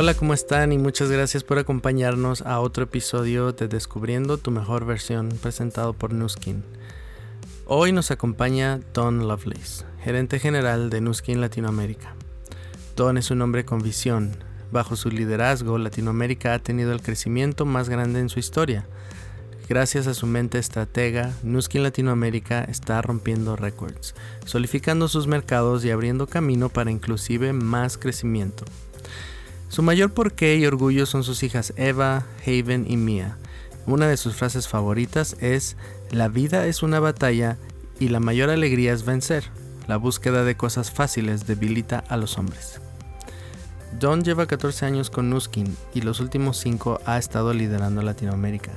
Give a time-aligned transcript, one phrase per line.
[0.00, 0.70] Hola, ¿cómo están?
[0.70, 6.12] Y muchas gracias por acompañarnos a otro episodio de Descubriendo tu mejor versión presentado por
[6.12, 6.62] Nuskin.
[7.66, 12.14] Hoy nos acompaña Don Lovelace, gerente general de Nuskin Latinoamérica.
[12.94, 14.36] Don es un hombre con visión.
[14.70, 18.86] Bajo su liderazgo, Latinoamérica ha tenido el crecimiento más grande en su historia.
[19.68, 26.28] Gracias a su mente estratega, Nuskin Latinoamérica está rompiendo récords, solidificando sus mercados y abriendo
[26.28, 28.64] camino para inclusive más crecimiento.
[29.68, 33.36] Su mayor porqué y orgullo son sus hijas Eva, Haven y Mia.
[33.86, 35.76] Una de sus frases favoritas es,
[36.10, 37.58] la vida es una batalla
[38.00, 39.44] y la mayor alegría es vencer.
[39.86, 42.80] La búsqueda de cosas fáciles debilita a los hombres.
[43.98, 48.72] Don lleva 14 años con Nuskin y los últimos 5 ha estado liderando Latinoamérica.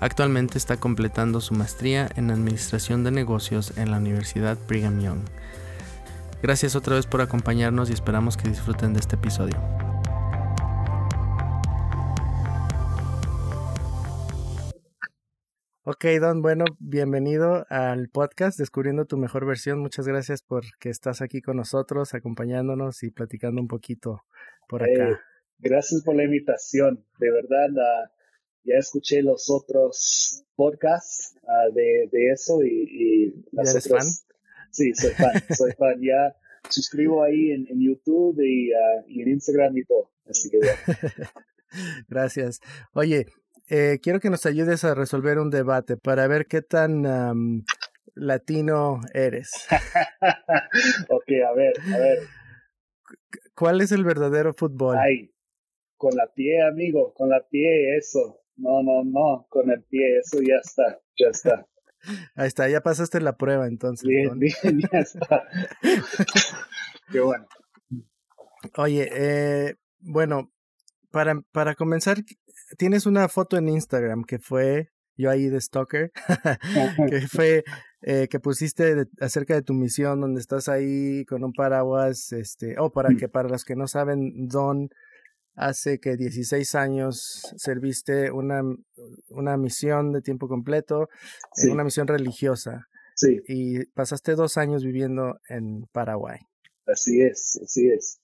[0.00, 5.20] Actualmente está completando su maestría en Administración de Negocios en la Universidad Brigham Young.
[6.42, 9.56] Gracias otra vez por acompañarnos y esperamos que disfruten de este episodio.
[15.88, 19.78] Ok, Don, bueno, bienvenido al podcast Descubriendo tu mejor versión.
[19.78, 24.24] Muchas gracias por que estás aquí con nosotros, acompañándonos y platicando un poquito
[24.68, 25.20] por acá.
[25.60, 27.06] gracias por la invitación.
[27.20, 28.08] De verdad, uh,
[28.64, 34.08] ya escuché los otros podcasts uh, de, de, eso y, y las ¿Ya eres fan?
[34.72, 36.00] Sí, soy fan, soy fan.
[36.00, 36.34] Ya
[36.68, 40.10] suscribo ahí en, en YouTube y, uh, y, en Instagram y todo.
[40.28, 40.58] Así que
[42.08, 42.58] Gracias.
[42.92, 43.26] Oye,
[43.68, 47.64] eh, quiero que nos ayudes a resolver un debate para ver qué tan um,
[48.14, 49.50] latino eres.
[51.08, 52.18] ok, a ver, a ver.
[53.54, 54.96] ¿Cuál es el verdadero fútbol?
[54.98, 55.32] Ay,
[55.96, 58.42] con la pie, amigo, con la pie, eso.
[58.56, 61.66] No, no, no, con el pie, eso ya está, ya está.
[62.34, 64.06] Ahí está, ya pasaste la prueba entonces.
[64.06, 64.54] Bien, bien,
[64.92, 65.44] ya está.
[67.10, 67.46] Qué bueno.
[68.76, 70.52] Oye, eh, bueno,
[71.10, 72.18] para, para comenzar,
[72.78, 76.12] tienes una foto en Instagram que fue yo ahí de Stalker,
[77.10, 77.64] que fue
[78.02, 82.90] eh, que pusiste acerca de tu misión, donde estás ahí con un paraguas, este, oh,
[82.90, 83.16] para mm.
[83.16, 84.90] que para los que no saben, Don
[85.54, 88.62] hace que 16 años serviste una,
[89.30, 91.08] una misión de tiempo completo,
[91.56, 92.86] en una misión religiosa.
[93.14, 93.40] Sí.
[93.48, 96.38] Y pasaste dos años viviendo en Paraguay.
[96.86, 98.20] Así es, así es.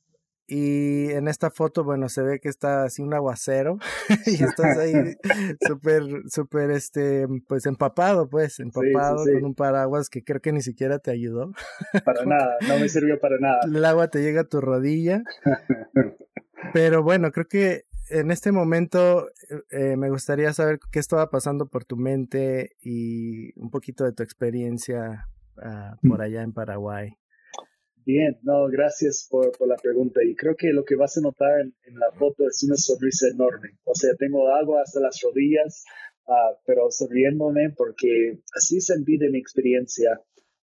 [0.47, 3.79] Y en esta foto, bueno, se ve que está así un aguacero
[4.27, 4.93] y estás ahí
[5.67, 10.99] súper, súper, este, pues empapado, pues, empapado con un paraguas que creo que ni siquiera
[10.99, 11.53] te ayudó.
[12.05, 13.61] Para nada, no me sirvió para nada.
[13.65, 15.23] El agua te llega a tu rodilla.
[16.73, 19.29] Pero bueno, creo que en este momento
[19.71, 24.23] eh, me gustaría saber qué estaba pasando por tu mente y un poquito de tu
[24.23, 27.17] experiencia uh, por allá en Paraguay.
[28.05, 30.21] Bien, no, gracias por, por, la pregunta.
[30.25, 33.79] Y creo que lo que vas a notar en, la foto es una sonrisa enorme.
[33.85, 35.85] O sea, tengo agua hasta las rodillas,
[36.27, 40.21] uh, pero sonriéndome porque así sentí de mi experiencia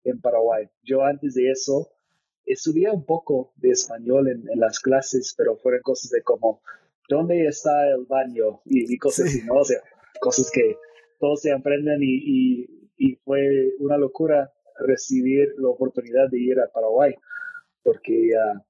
[0.05, 0.67] en Paraguay.
[0.83, 1.91] Yo antes de eso
[2.47, 6.63] estudié un poco de español en, en las clases, pero fueron cosas de como,
[7.09, 8.63] ¿dónde está el baño?
[8.65, 9.57] Y, y cosas así, ¿no?
[9.57, 9.81] O sea,
[10.21, 10.77] cosas que
[11.19, 16.71] todos se aprenden y, y, y fue una locura recibir la oportunidad de ir a
[16.73, 17.15] Paraguay,
[17.83, 18.61] porque uh,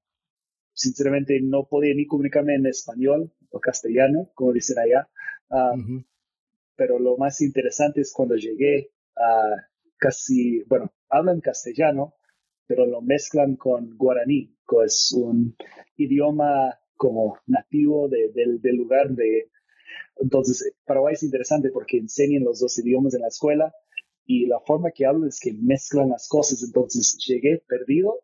[0.73, 5.09] sinceramente no podía ni comunicarme en español o castellano, como dicen allá.
[5.49, 6.03] Uh,
[6.75, 12.13] Pero lo más interesante es cuando llegué a casi, bueno, hablan castellano,
[12.67, 15.55] pero lo mezclan con guaraní, que es un
[15.95, 19.49] idioma como nativo de, del lugar de...
[20.17, 23.73] Entonces, Paraguay es interesante porque enseñan los dos idiomas en la escuela
[24.27, 26.61] y la forma que hablo es que mezclan las cosas.
[26.61, 28.19] Entonces llegué perdido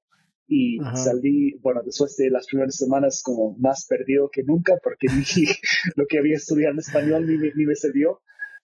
[0.45, 5.23] y salí, bueno, después de las primeras semanas como más perdido que nunca porque ni,
[5.95, 8.19] lo que había estudiado en español ni, ni, me sirvió.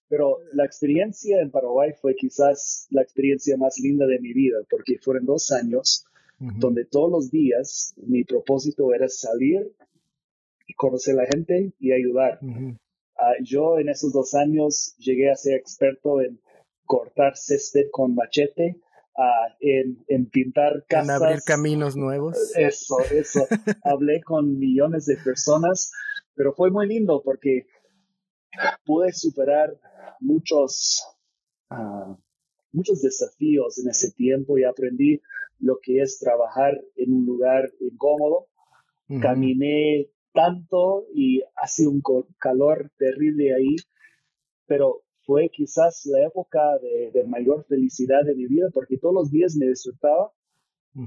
[0.08, 4.98] Pero la experiencia en Paraguay fue quizás la experiencia más linda de mi vida porque
[5.02, 6.04] fueron dos años
[6.38, 9.72] donde todos los días mi propósito era salir
[10.66, 12.38] y conocer a la gente y ayudar.
[13.16, 16.40] Ah, yo en esos dos años llegué a ser experto en
[16.90, 18.76] cortar césped con machete,
[19.16, 21.20] uh, en, en, pintar casas.
[21.20, 22.36] En abrir caminos nuevos.
[22.56, 23.46] Eso, eso.
[23.84, 25.92] Hablé con millones de personas,
[26.34, 27.68] pero fue muy lindo porque
[28.84, 29.78] pude superar
[30.18, 31.06] muchos,
[31.70, 32.16] uh,
[32.72, 35.22] muchos desafíos en ese tiempo y aprendí
[35.60, 38.48] lo que es trabajar en un lugar incómodo.
[39.20, 42.00] Caminé tanto y hace un
[42.38, 43.74] calor terrible ahí,
[44.66, 46.60] pero fue quizás la época
[47.12, 50.32] de, mayor felicidad de mi vida porque todos los días me despertaba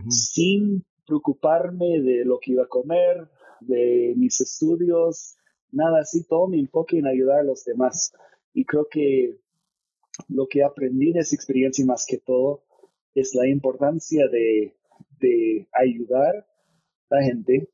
[0.09, 3.29] sin preocuparme de lo que iba a comer,
[3.59, 5.35] de mis estudios,
[5.71, 8.13] nada así, todo mi enfoque en ayudar a los demás.
[8.53, 9.37] Y creo que
[10.29, 12.63] lo que aprendí de esa experiencia más que todo
[13.13, 14.75] es la importancia de,
[15.19, 16.47] de ayudar
[17.09, 17.69] a la gente,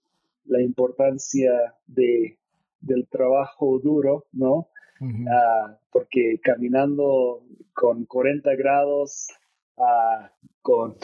[0.45, 1.51] la importancia
[1.85, 2.39] de,
[2.80, 4.69] del trabajo duro, ¿no?
[5.01, 7.43] Ah, porque caminando
[7.73, 9.27] con 40 grados,
[9.77, 10.27] uh,
[10.61, 10.95] con,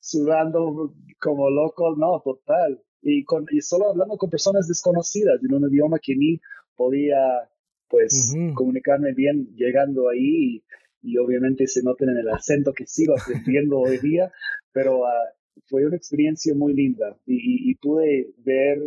[0.00, 2.82] sudando como loco, no, total.
[3.02, 6.40] Y, con, y solo hablando con personas desconocidas en un idioma que ni
[6.76, 7.48] podía
[7.88, 10.62] pues comunicarme bien llegando ahí
[11.00, 14.30] y, obviamente se noten en el acento que sigo aprendiendo hoy día,
[14.72, 15.32] pero ah,
[15.66, 17.16] fue una experiencia muy linda.
[17.26, 18.78] Y, pude ver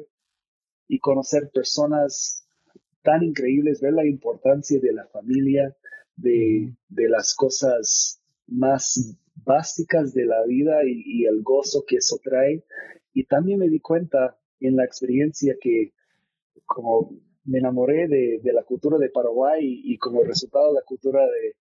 [0.88, 2.45] y conocer personas
[3.03, 5.75] tan increíbles, ver la importancia de la familia,
[6.15, 12.63] de, de las cosas más básicas de la vida y, el gozo que eso trae.
[13.13, 15.94] Y también me di cuenta en la experiencia que
[16.65, 17.12] como
[17.45, 21.56] me enamoré de, la cultura de Paraguay y, como resultado de la cultura de,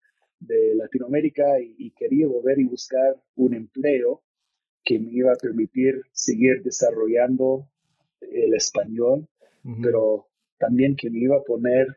[0.75, 4.21] Latinoamérica y, quería volver y buscar un empleo
[4.83, 7.67] que me iba a permitir seguir desarrollando
[8.21, 9.27] el español,
[9.83, 10.30] pero
[10.61, 11.87] también que me iba a poner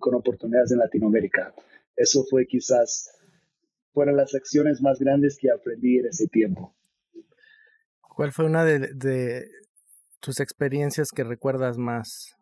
[0.00, 1.54] con oportunidades en Latinoamérica.
[1.94, 3.10] Eso fue quizás,
[3.92, 6.74] fueron las lecciones más grandes que aprendí en ese tiempo.
[8.00, 9.48] ¿Cuál fue una de,
[10.20, 12.34] tus experiencias que recuerdas más?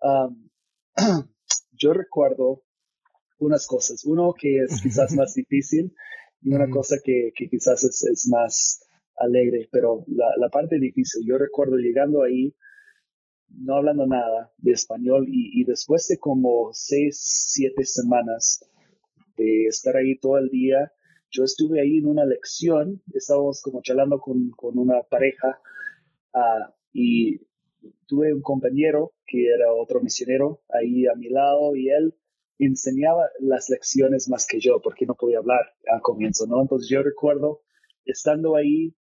[1.72, 2.62] yo recuerdo
[3.38, 4.04] unas cosas.
[4.04, 5.94] Uno que es quizás más difícil
[6.40, 8.80] y una cosa que, quizás es, más
[9.18, 12.54] alegre, pero la, parte difícil, yo recuerdo llegando ahí,
[13.48, 18.64] no hablando nada de español y, después de como seis, siete semanas
[19.36, 20.92] de estar ahí todo el día,
[21.30, 25.60] yo estuve ahí en una lección, estábamos como charlando con, una pareja
[26.34, 27.40] ah, y
[28.06, 32.14] tuve un compañero que era otro misionero ahí a mi lado y él
[32.58, 36.62] enseñaba las lecciones más que yo porque no podía hablar al comienzo, ¿no?
[36.62, 37.62] Entonces yo recuerdo
[38.04, 38.94] estando ahí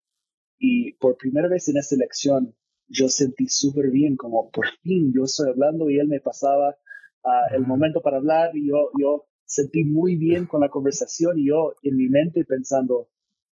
[0.58, 2.55] y por primera vez en esa lección
[2.88, 6.76] yo sentí súper bien como por fin yo estoy hablando y él me pasaba
[7.25, 11.48] ah, el momento para hablar y yo, yo sentí muy bien con la conversación y
[11.48, 13.08] yo en mi mente pensando,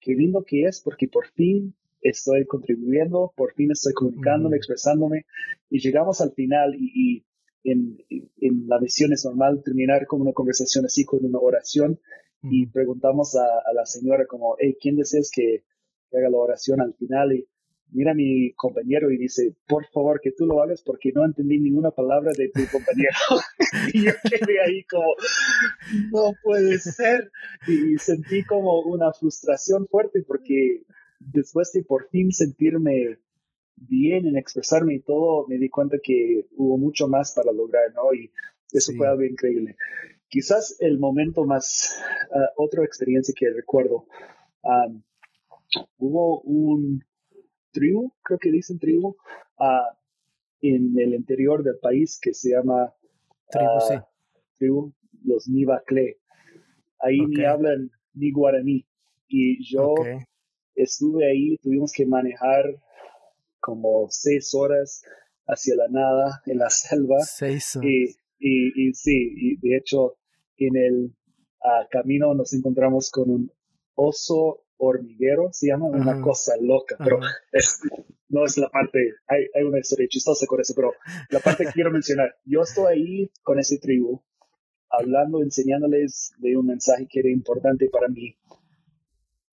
[0.01, 5.25] qué lindo que es porque por fin estoy contribuyendo, por fin estoy comunicándome, expresándome
[5.71, 7.25] y llegamos al final y,
[7.65, 7.97] en,
[8.69, 11.99] la misión es normal terminar con una conversación así, con una oración
[12.43, 15.65] y preguntamos a, la señora como, hey, ¿quién deseas que,
[16.13, 17.33] haga la oración al final?
[17.33, 17.49] Y
[17.95, 21.59] mira a mi compañero y dice, por favor que tú lo hagas porque no entendí
[21.59, 23.17] ninguna palabra de tu compañero.
[23.95, 25.15] y yo quedé ahí como,
[26.13, 27.31] no puede ser.
[27.69, 30.83] Y sentí como una frustración fuerte porque
[31.21, 33.19] después de por fin sentirme
[33.77, 38.13] bien en expresarme y todo, me di cuenta que hubo mucho más para lograr, ¿no?
[38.13, 38.31] Y
[38.73, 39.77] eso fue algo increíble.
[40.29, 42.03] Quizás el momento más,
[42.33, 44.07] ah, otra experiencia que recuerdo,
[45.99, 47.05] hubo un
[47.75, 49.17] tribu, creo que dicen tribu,
[49.59, 49.95] uh,
[50.63, 52.95] en el interior del país que se llama
[53.51, 53.95] tribu, ah, sí.
[54.57, 54.95] tribu
[55.25, 56.19] los Nivacle.
[57.01, 58.87] Ahí ni hablan ni guaraní.
[59.29, 59.95] Y yo
[60.75, 62.65] estuve ahí, tuvimos que manejar
[63.61, 65.03] como seis horas
[65.47, 67.21] hacia la nada en la selva.
[67.21, 67.91] Seis horas.
[68.39, 70.17] Y, y, sí, y de hecho
[70.59, 71.17] en el
[71.63, 73.53] ah, camino nos encontramos con un
[73.95, 77.21] oso hormiguero, se llama una cosa loca, pero
[78.29, 80.93] no es la parte, hay, hay, una historia chistosa con eso, pero
[81.31, 84.23] la parte que quiero mencionar, yo estoy ahí con ese tribu,
[84.91, 88.37] hablando, enseñándoles de un mensaje que era importante para mí,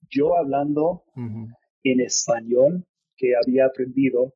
[0.10, 2.86] yo hablando en español
[3.16, 4.34] que había aprendido,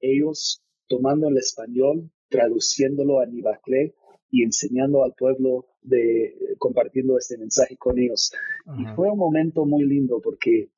[0.00, 3.94] ellos tomando el español, traduciéndolo a Nivaclé
[4.30, 8.32] y enseñando al pueblo de compartiendo este mensaje con ellos.
[8.78, 10.70] Y fue un momento muy lindo porque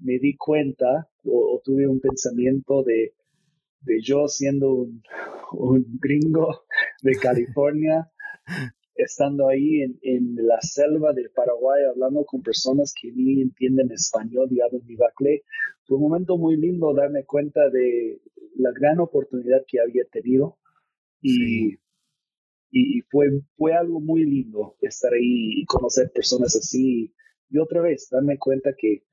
[0.00, 3.14] me di cuenta o, tuve un pensamiento de,
[3.82, 5.02] de yo siendo un,
[5.52, 6.64] un, gringo
[7.02, 8.10] de California
[8.94, 14.48] estando ahí en, en, la selva del Paraguay hablando con personas que ni entienden español
[14.50, 15.42] y hablan Bacle,
[15.84, 18.20] Fue un momento muy lindo darme cuenta de
[18.56, 20.58] la gran oportunidad que había tenido.
[21.22, 21.78] Y,
[22.70, 27.14] y fue, fue algo muy lindo estar ahí y conocer personas así.
[27.48, 29.04] Y otra vez, darme cuenta que,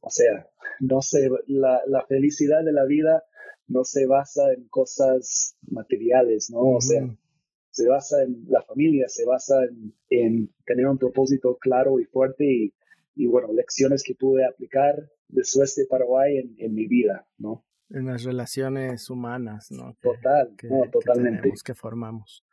[0.00, 0.48] o sea,
[0.80, 3.24] no sé, la, la felicidad de la vida
[3.68, 6.60] no se basa en cosas materiales, ¿no?
[6.60, 7.08] O sea,
[7.70, 9.56] se basa en la familia, se basa
[10.08, 12.72] en, tener un propósito claro y fuerte
[13.14, 15.42] y, bueno, lecciones que pude aplicar de
[15.90, 17.64] Paraguay en, mi vida, ¿no?
[17.90, 19.96] en las relaciones humanas, ¿no?
[20.00, 21.52] Total, no, totalmente.
[21.64, 22.45] Que, formamos.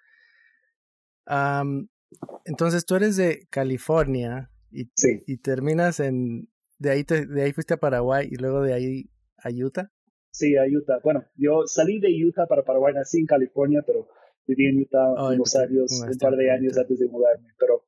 [2.46, 4.90] Entonces tú eres de California y,
[5.28, 6.50] y terminas en,
[6.80, 9.92] de ahí, de ahí fuiste a Paraguay y luego de ahí a Utah.
[10.32, 11.00] Sí, a Utah.
[11.04, 14.08] Bueno, yo salí de Utah para Paraguay, nací en California, pero
[14.48, 17.50] viví en Utah unos años, un par de años antes de mudarme.
[17.60, 17.86] Pero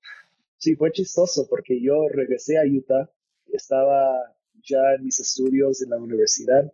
[0.58, 3.10] sí, fue chistoso porque yo regresé a Utah,
[3.48, 6.72] estaba ya en mis estudios en la universidad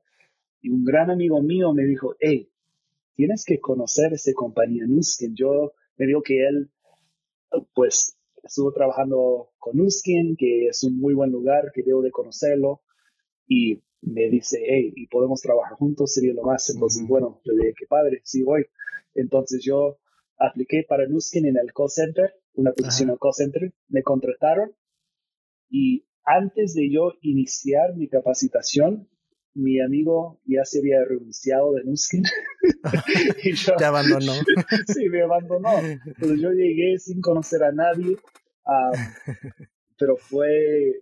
[0.61, 2.49] y un gran amigo mío me dijo, hey,
[3.15, 5.35] tienes que conocer esa compañía Nuskin.
[5.35, 6.71] Yo me dijo que él,
[7.75, 12.81] pues, estuvo trabajando con Nuskin, que es un muy buen lugar, que debo de conocerlo.
[13.47, 16.67] Y me dice, hey, y podemos trabajar juntos, sería lo más.
[16.71, 18.65] Entonces, bueno, yo dije, qué padre, sí voy.
[19.13, 19.99] Entonces yo
[20.39, 24.73] apliqué para Nuskin en el call center, una posición en el call center, me contrataron
[25.69, 29.07] y antes de yo iniciar mi capacitación,
[29.53, 32.23] mi amigo ya se había renunciado de Nuskin.
[33.43, 34.33] y Te abandonó.
[34.87, 35.79] sí, me abandonó.
[35.79, 38.17] Entonces yo llegué sin conocer a nadie,
[39.97, 40.93] pero fue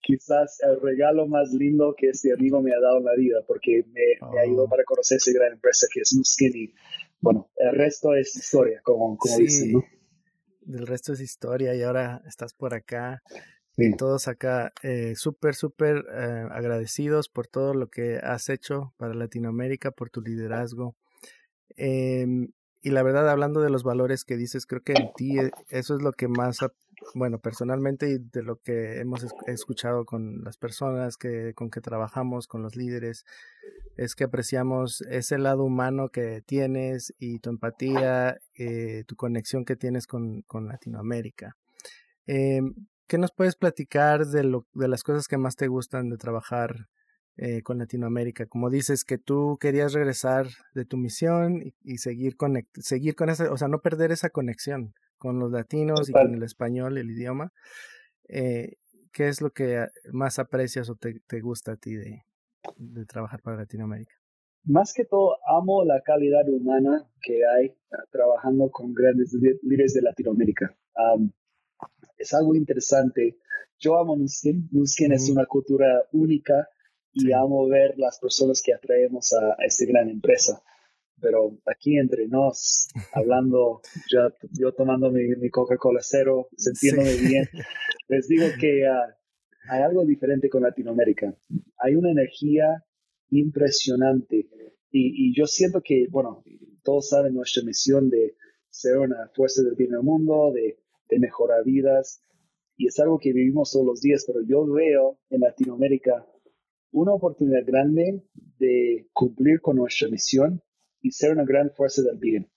[0.00, 3.84] quizás el regalo más lindo que este amigo me ha dado en la vida, porque
[3.92, 4.70] me, ha ayudado oh.
[4.70, 6.74] para conocer esa gran empresa que es Nuskin y
[7.20, 9.84] bueno, el resto es historia, como, como dicen, ¿no?
[10.68, 13.22] El resto es historia y ahora estás por acá
[13.78, 19.14] y todos acá eh, súper, súper eh, agradecidos por todo lo que has hecho para
[19.14, 20.96] Latinoamérica, por tu liderazgo.
[21.76, 22.48] Em,
[22.82, 25.94] y la verdad, hablando de los valores que dices, creo que en ti eh, eso
[25.94, 26.58] es lo que más,
[27.14, 32.48] bueno, personalmente y de lo que hemos escuchado con las personas que, con que trabajamos,
[32.48, 33.24] con los líderes,
[33.96, 38.40] es que apreciamos ese lado humano que tienes y tu empatía,
[39.06, 41.56] tu conexión que tienes con, con Latinoamérica.
[42.26, 42.60] Eh,
[43.08, 46.88] ¿Qué nos puedes platicar de, lo, de las cosas que más te gustan de trabajar
[47.38, 48.44] eh, con Latinoamérica?
[48.44, 52.36] Como dices que tú querías regresar de tu misión y, seguir,
[52.74, 56.42] seguir con esa, o sea, no perder esa conexión con los latinos y con el
[56.42, 57.50] español, el idioma.
[58.28, 58.76] Eh,
[59.10, 62.24] ¿Qué es lo que más aprecias o te, te gusta a ti de,
[62.76, 64.12] de, trabajar para Latinoamérica?
[64.64, 70.02] Más que todo, amo la calidad humana que hay ah, trabajando con grandes líderes de
[70.02, 70.76] Latinoamérica
[72.18, 73.38] es algo interesante.
[73.78, 74.68] Yo amo Nuskin.
[74.72, 76.68] Nuskin es una cultura única
[77.12, 80.62] y amo ver las personas que atraemos a, esta gran empresa.
[81.20, 87.48] Pero aquí entre nos, hablando, yo, yo tomando mi, Coca-Cola cero, sintiéndome bien,
[88.08, 89.16] les digo que ah,
[89.70, 91.34] hay algo diferente con Latinoamérica.
[91.78, 92.84] Hay una energía
[93.30, 94.48] impresionante
[94.90, 96.42] y, y, yo siento que, bueno,
[96.82, 98.36] todos saben nuestra misión de
[98.70, 102.22] ser una fuerza del bien en el mundo, de de mejorar vidas.
[102.76, 106.26] Y es algo que vivimos todos los días, pero yo veo en Latinoamérica
[106.92, 108.22] una oportunidad grande
[108.58, 110.62] de cumplir con nuestra misión
[111.00, 112.50] y ser una gran fuerza del bien.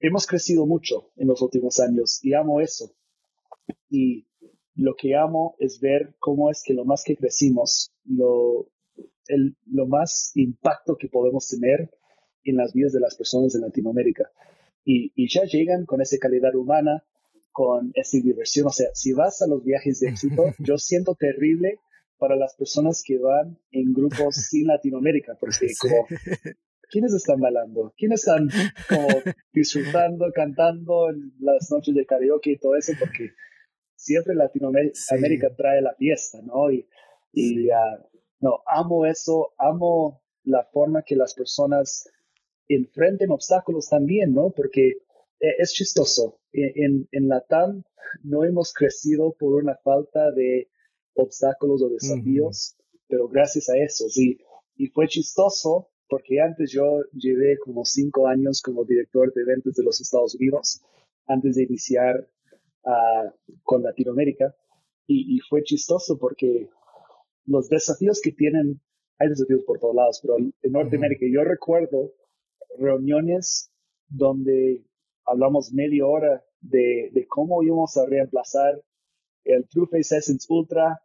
[0.00, 2.94] Hemos crecido mucho en los últimos años y amo eso.
[3.88, 4.26] Y
[4.74, 8.68] lo que amo es ver cómo es que lo más que crecimos, lo,
[9.28, 11.90] el, lo más impacto que podemos tener
[12.44, 14.30] en las vidas de las personas en Latinoamérica.
[14.84, 17.04] Y, y ya llegan con esa calidad humana,
[17.56, 18.66] con esa diversión.
[18.66, 21.80] O sea, si vas a los viajes de éxito, yo siento terrible
[22.18, 26.06] para las personas que van en grupos sin Latinoamérica, porque como,
[26.90, 27.94] ¿quiénes están bailando?
[27.96, 28.50] ¿Quiénes están
[28.90, 29.08] como
[29.54, 32.92] disfrutando, cantando en las noches de karaoke y todo eso?
[33.00, 33.30] Porque
[33.94, 36.70] siempre Latinoamérica trae la fiesta, ¿no?
[36.70, 36.86] Y,
[37.32, 38.06] y ah,
[38.40, 42.06] no, amo eso, amo la forma que las personas
[42.68, 44.50] enfrenten obstáculos también, ¿no?
[44.50, 45.05] Porque
[45.40, 46.38] es chistoso.
[46.52, 47.82] En, en la TAM
[48.22, 50.68] no hemos crecido por una falta de
[51.14, 52.76] obstáculos o desafíos,
[53.08, 54.38] pero gracias a eso, sí.
[54.76, 59.84] Y fue chistoso porque antes yo llevé como cinco años como director de eventos de
[59.84, 60.82] los Estados Unidos,
[61.26, 62.28] antes de iniciar
[62.84, 63.30] uh,
[63.62, 64.54] con Latinoamérica.
[65.08, 66.68] Y, y, fue chistoso porque
[67.44, 68.80] los desafíos que tienen,
[69.18, 72.12] hay desafíos por todos lados, pero en Norteamérica yo recuerdo
[72.78, 73.70] reuniones
[74.08, 74.84] donde
[75.26, 78.82] hablamos media hora de, de cómo íbamos a reemplazar
[79.44, 81.00] el True Face Essence Ultra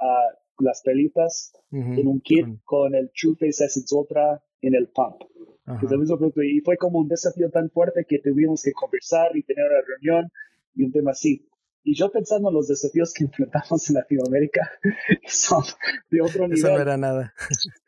[0.00, 5.22] a las pelitas en un kit con el True Face Essence Ultra en el pump.
[6.42, 10.32] Y fue como un desafío tan fuerte que tuvimos que conversar y tener una reunión
[10.74, 11.46] y un tema así.
[11.84, 14.70] Y yo pensando en los desafíos que enfrentamos en Latinoamérica,
[15.26, 15.62] son
[16.10, 16.58] de otro nivel.
[16.58, 17.34] Eso no era nada.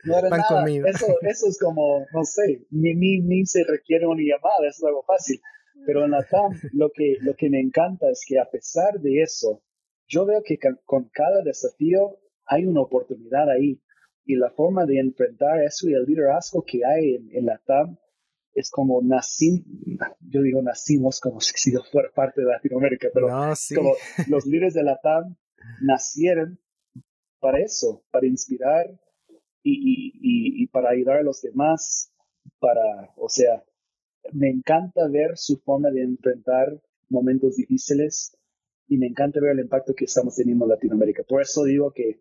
[0.04, 0.64] No era nada.
[0.88, 4.84] Eso, eso es como, no sé, ni, ni, ni se requiere una llamada, eso es
[4.84, 5.40] algo fácil.
[5.86, 9.22] Pero en la TAM lo que, lo que me encanta es que a pesar de
[9.22, 9.62] eso,
[10.06, 13.80] yo veo que con cada desafío hay una oportunidad ahí.
[14.24, 17.96] y la forma de enfrentar eso y el liderazgo que hay en, la TAM
[18.54, 19.64] es como nací,
[20.20, 23.94] yo digo nacimos como si fuera parte de Latinoamérica, pero como
[24.28, 25.36] los líderes de la TAM
[25.80, 26.58] nacieron
[27.40, 28.86] para eso, para inspirar
[29.62, 30.12] y,
[30.62, 32.12] y, para ayudar a los demás,
[32.58, 33.62] para, o sea,
[34.32, 38.36] me encanta ver su forma de enfrentar momentos difíciles
[38.88, 41.22] y me encanta ver el impacto que estamos teniendo en Latinoamérica.
[41.22, 42.20] Por eso digo que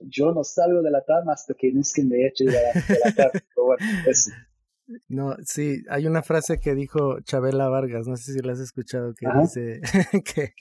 [0.00, 3.30] yo no salgo de la TAM hasta que Niskin me eche de la, de la.
[3.32, 4.30] Pero bueno, eso.
[5.08, 9.14] No, sí, hay una frase que dijo Chabela Vargas, no sé si la has escuchado,
[9.14, 9.80] que dice
[10.24, 10.54] que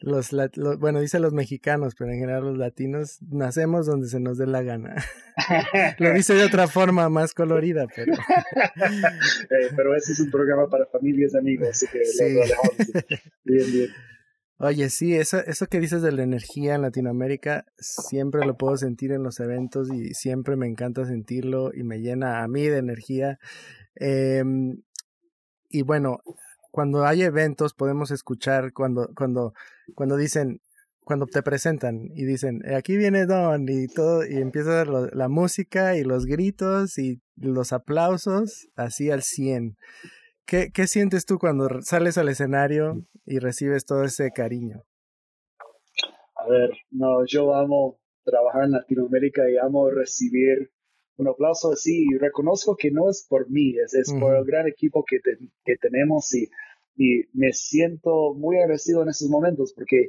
[0.00, 0.30] los,
[0.78, 4.62] bueno, dice los mexicanos, pero en general los latinos nacemos donde se nos dé la
[4.62, 4.96] gana.
[5.98, 8.14] Lo dice de otra forma más colorida, pero...
[9.50, 12.00] Eh, pero ese es un programa para familias y amigos, así que
[13.44, 13.90] Bien, bien.
[14.62, 19.10] Oye, sí, eso, eso que dices de la energía en Latinoamérica, siempre lo puedo sentir
[19.10, 23.38] en los eventos y siempre me encanta sentirlo y me llena a mí de energía.
[23.94, 24.82] Em,
[25.70, 26.18] y bueno,
[26.70, 29.54] cuando hay eventos podemos escuchar cuando, cuando,
[29.94, 30.60] cuando dicen,
[31.04, 35.96] cuando te presentan y dicen, eh, aquí viene Don y todo, y empieza la música
[35.96, 39.78] y los gritos y los aplausos así al 100.
[40.46, 44.82] ¿Qué, ¿Qué sientes tú cuando sales al escenario y recibes todo ese cariño?
[46.34, 50.70] A ver, no, yo amo trabajar en Latinoamérica y amo recibir
[51.16, 54.66] un aplauso así y reconozco que no es por mí, es, es por el gran
[54.66, 55.18] equipo que,
[55.64, 56.48] que tenemos y,
[56.96, 60.08] y, me siento muy agradecido en esos momentos porque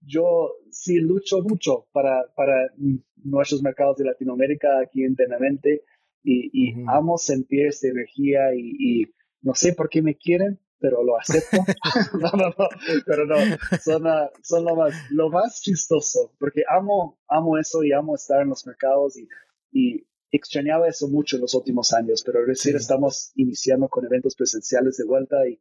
[0.00, 2.72] yo sí lucho mucho para, para
[3.16, 5.84] nuestros mercados de Latinoamérica aquí internamente
[6.24, 9.04] y, y amo sentir esta energía y, y
[9.42, 11.56] no sé por qué me quieren, pero lo acepto.
[12.20, 12.68] no, no, no,
[13.06, 13.36] pero no,
[13.82, 18.42] son, ah, son lo, más, lo más chistoso, porque amo, amo eso y amo estar
[18.42, 19.28] en los mercados y,
[19.72, 24.96] y extrañaba eso mucho en los últimos años, pero recién estamos iniciando con eventos presenciales
[24.96, 25.60] de vuelta y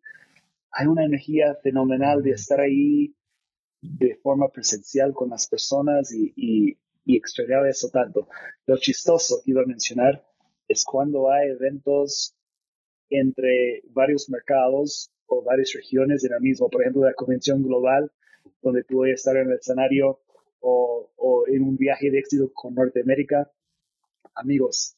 [0.71, 3.15] hay una energía fenomenal de estar ahí
[3.81, 8.27] de forma presencial con las personas y, y, y extrañaba eso tanto.
[8.65, 10.25] Lo chistoso que iba a mencionar
[10.67, 12.35] es cuando hay eventos
[13.09, 18.11] entre varios mercados o varias regiones en el mismo, por ejemplo, la convención global,
[18.61, 20.19] donde pude estar en el escenario
[20.59, 23.51] o, o en un viaje de éxito con Norteamérica.
[24.35, 24.95] Amigos,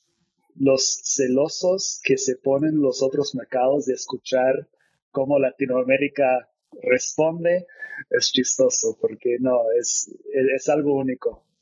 [0.55, 4.67] los celosos que se ponen los otros mercados de escuchar
[5.11, 6.49] cómo Latinoamérica
[6.81, 7.65] responde
[8.09, 10.11] es chistoso porque no, es,
[10.55, 11.45] es algo único.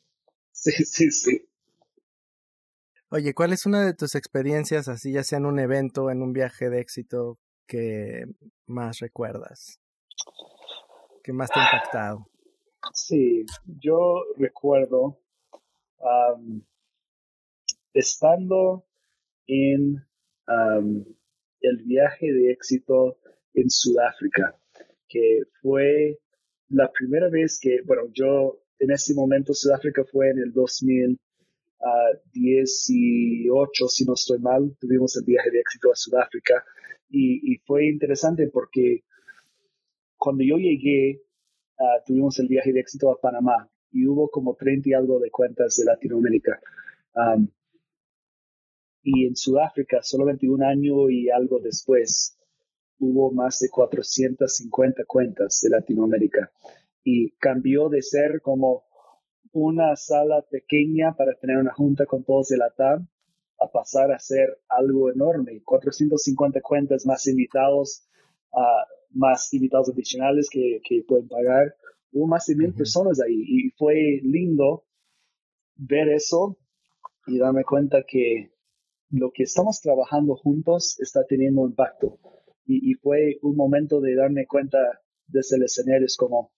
[0.59, 1.46] Sí, sí, sí.
[3.09, 6.33] Oye, ¿cuál es una de tus experiencias, así ya sea en un evento, en un
[6.33, 8.25] viaje de éxito, que
[8.65, 9.79] más recuerdas?
[11.23, 12.27] ¿Qué más te ha impactado?
[12.93, 13.45] Sí,
[13.79, 15.19] yo recuerdo
[17.93, 18.85] estando
[19.47, 20.05] en
[20.47, 23.19] el viaje de éxito
[23.53, 24.59] en Sudáfrica,
[25.07, 26.19] que fue
[26.67, 31.17] la primera vez que, bueno, yo en ese momento Sudáfrica fue en el 2000
[31.79, 36.63] uh, 18, si no estoy mal, tuvimos el viaje de éxito a Sudáfrica
[37.09, 39.03] y, fue interesante porque
[40.17, 41.21] cuando yo llegué,
[41.79, 45.31] uh, tuvimos el viaje de éxito a Panamá y hubo como 30 y algo de
[45.31, 46.59] cuentas de Latinoamérica.
[47.15, 47.47] Um,
[49.03, 52.37] y en Sudáfrica, solamente un año y algo después,
[52.99, 56.51] hubo más de 450 cuentas de Latinoamérica.
[57.03, 58.86] Y cambió de ser como
[59.53, 63.07] una sala pequeña para tener una junta con todos de la TAM
[63.59, 65.61] a pasar a ser algo enorme.
[65.63, 68.07] 450 cuentas más invitados,
[68.51, 71.75] uh, más invitados adicionales que, que, pueden pagar.
[72.11, 74.85] Hubo más de mil personas ahí y fue lindo
[75.75, 76.57] ver eso
[77.25, 78.51] y darme cuenta que
[79.09, 82.19] lo que estamos trabajando juntos está teniendo impacto.
[82.65, 84.77] Y, y fue un momento de darme cuenta
[85.27, 86.51] desde el escenario, es como,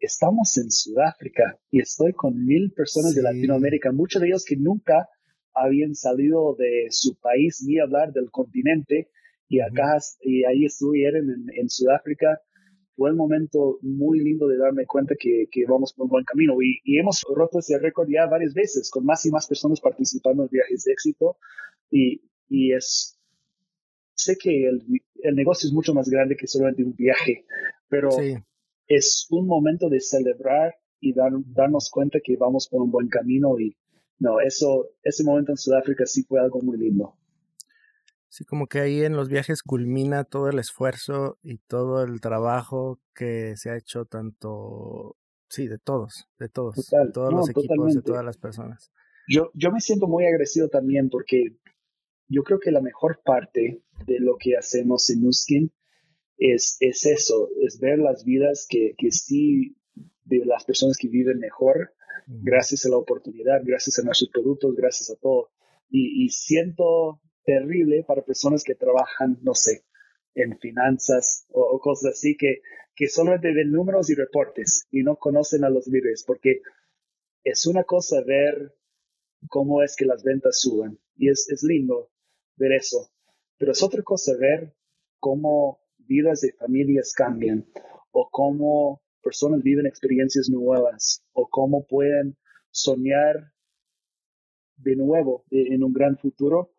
[0.00, 5.08] estamos en Sudáfrica y estoy con mil personas de Latinoamérica, muchos de ellos que nunca
[5.54, 9.10] habían salido de su país ni hablar del continente.
[9.48, 12.40] Y acá y ahí estuvieron en, en, Sudáfrica.
[12.94, 16.54] Fue un momento muy lindo de darme cuenta que, que vamos por un buen camino.
[16.60, 20.42] Y, y, hemos roto ese récord ya varias veces con más y más personas participando
[20.42, 21.38] en viajes de éxito.
[21.90, 23.18] Y, y es
[24.14, 24.82] sé que el,
[25.22, 27.46] el, negocio es mucho más grande que solamente un viaje,
[27.88, 28.10] pero
[28.88, 33.76] es un momento de celebrar y darnos cuenta que vamos por un buen camino y
[34.18, 37.14] no, eso, ese momento en Sudáfrica sí fue algo muy lindo.
[38.28, 43.00] Sí, como que ahí en los viajes culmina todo el esfuerzo y todo el trabajo
[43.14, 45.16] que se ha hecho tanto,
[45.48, 48.92] sí, de todos, de todos, de todos los equipos, de todas las personas.
[49.28, 51.56] Yo, yo me siento muy agradecido también porque
[52.28, 55.72] yo creo que la mejor parte de lo que hacemos en Nuskin
[56.38, 59.76] es, es eso, es ver las vidas que, que sí,
[60.24, 61.94] de las personas que viven mejor,
[62.26, 65.50] gracias a la oportunidad, gracias a nuestros productos, gracias a todo.
[65.90, 69.84] Y, y siento terrible para personas que trabajan, no sé,
[70.34, 72.60] en finanzas o, cosas así, que,
[72.94, 76.60] que solamente ven números y reportes y no conocen a los líderes, porque
[77.44, 78.74] es una cosa ver
[79.48, 82.10] cómo es que las ventas suben y es, es lindo
[82.56, 83.10] ver eso,
[83.56, 84.74] pero es otra cosa ver
[85.18, 87.66] cómo vidas de familias cambian
[88.10, 92.36] o cómo personas viven experiencias nuevas o cómo pueden
[92.70, 93.52] soñar
[94.76, 96.72] de nuevo en un gran futuro.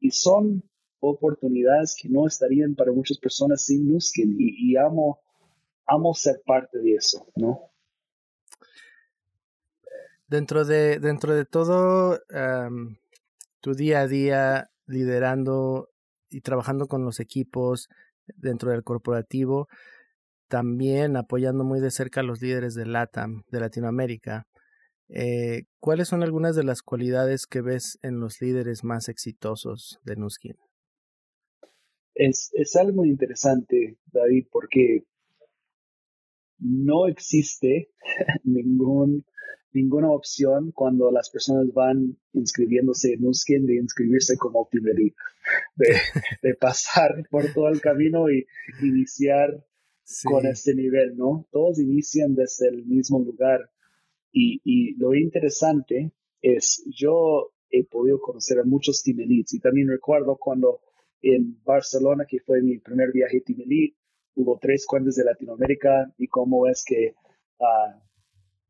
[0.00, 0.62] Y son
[1.00, 5.20] oportunidades que no estarían para muchas personas sin Nuskin y, amo,
[5.86, 7.70] amo ser parte de eso, ¿no?
[10.26, 12.20] Dentro de, dentro de todo
[13.60, 15.90] tu día a día liderando
[16.30, 17.88] y trabajando con los equipos
[18.36, 19.68] dentro del corporativo,
[20.48, 24.46] también apoyando muy de cerca a los líderes de LATAM, de Latinoamérica.
[25.08, 30.16] Eh, ¿Cuáles son algunas de las cualidades que ves en los líderes más exitosos de
[30.16, 30.56] Nuskin?
[32.14, 35.04] Es, es algo interesante, David, porque
[36.58, 37.90] no existe
[38.44, 39.24] ningún,
[39.72, 45.12] ninguna opción cuando las personas van inscribiéndose en Nuskin de inscribirse como team de,
[46.42, 48.46] de pasar por todo el camino y
[48.82, 49.64] iniciar
[50.24, 51.46] con este nivel, ¿no?
[51.50, 53.70] Todos inician desde el mismo lugar.
[54.32, 59.88] Y, y, lo interesante es, yo he podido conocer a muchos team elites y también
[59.88, 60.80] recuerdo cuando
[61.22, 63.96] en Barcelona, que fue mi primer viaje team elite,
[64.34, 67.14] hubo tres cuentas de Latinoamérica y cómo es que
[67.58, 68.00] uh,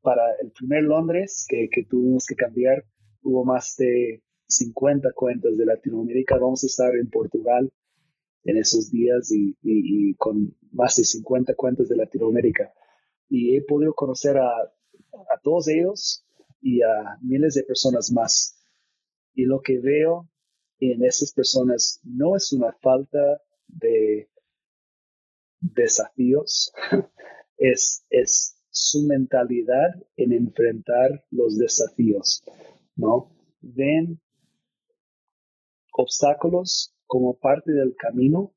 [0.03, 2.85] para el primer Londres que, que tuvimos que cambiar,
[3.23, 6.39] hubo más de 50 cuentas de Latinoamérica.
[6.39, 7.71] Vamos a estar en Portugal
[8.45, 12.73] en esos días y, con más de 50 cuentas de Latinoamérica.
[13.29, 16.27] Y he podido conocer a, a todos ellos
[16.61, 18.59] y a miles de personas más.
[19.35, 20.29] Y lo que veo
[20.79, 24.29] en esas personas no es una falta de
[25.61, 26.73] desafíos,
[27.59, 32.43] es, es su mentalidad en enfrentar los desafíos,
[32.97, 33.33] ¿no?
[33.61, 34.21] Ven
[35.93, 38.55] obstáculos como parte del camino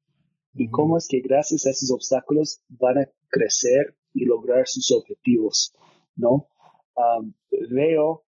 [0.54, 5.74] y cómo es que gracias a esos obstáculos van a crecer y lograr sus objetivos,
[6.16, 6.48] ¿no?
[7.70, 8.24] veo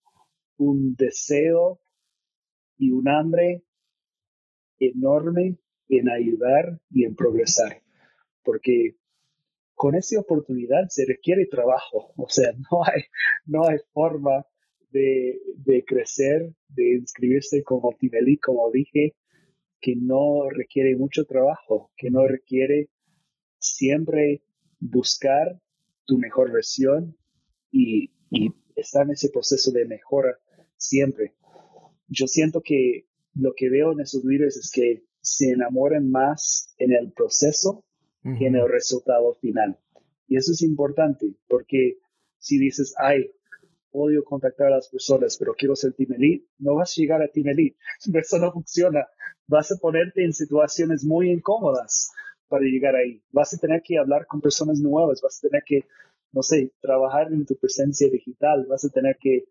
[0.57, 1.81] un deseo
[2.77, 3.65] y un hambre
[4.79, 7.83] enorme en ayudar y en progresar,
[8.45, 8.97] porque
[9.75, 13.03] con esa oportunidad se requiere trabajo, o sea, no hay,
[13.47, 14.47] no hay forma
[14.91, 19.15] de, de crecer, de inscribirse como Timelí, como dije,
[19.81, 22.91] que no requiere mucho trabajo, que no requiere
[23.59, 24.43] siempre
[24.79, 25.61] buscar
[26.05, 27.17] tu mejor versión
[27.71, 30.39] y, y estar en ese proceso de mejora
[30.77, 31.35] siempre.
[32.09, 36.93] Yo siento que lo que veo en esos líderes es que se enamoran más en
[36.93, 37.85] el proceso
[38.23, 39.79] que en el resultado final.
[40.29, 41.99] Y eso es importante porque
[42.39, 43.31] si dices, ay,
[43.93, 47.29] odio contactar a las personas, pero quiero ser team elite, no vas a llegar a
[47.29, 47.77] team elite.
[48.15, 49.07] Eso no funciona.
[49.47, 52.11] Vas a ponerte en situaciones muy incómodas
[52.49, 53.23] para llegar ahí.
[53.31, 55.87] Vas a tener que hablar con personas nuevas, vas a tener que,
[56.33, 59.45] no sé, trabajar en tu presencia digital, vas a tener que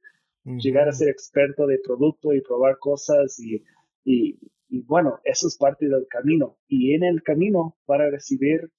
[0.44, 3.64] llegar a ser experto de producto y probar cosas y,
[4.04, 4.40] y,
[4.72, 6.58] y bueno, eso es parte del camino.
[6.66, 8.72] Y en el camino para recibir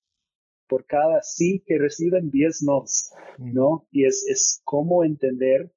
[0.67, 3.53] por cada sí que reciben 10 nos, mm.
[3.53, 3.87] ¿no?
[3.91, 5.71] Y es, es cómo entender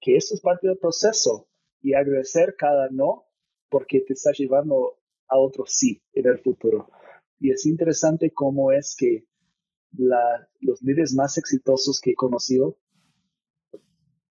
[0.00, 1.48] que eso es parte del proceso
[1.80, 3.26] y agradecer cada no
[3.70, 4.98] porque te está llevando
[5.28, 6.90] a otro sí en el futuro.
[7.38, 9.24] Y es interesante cómo es que
[9.92, 12.76] la, los líderes más exitosos que he conocido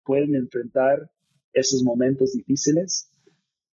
[0.04, 1.10] pueden enfrentar
[1.52, 3.11] esos momentos difíciles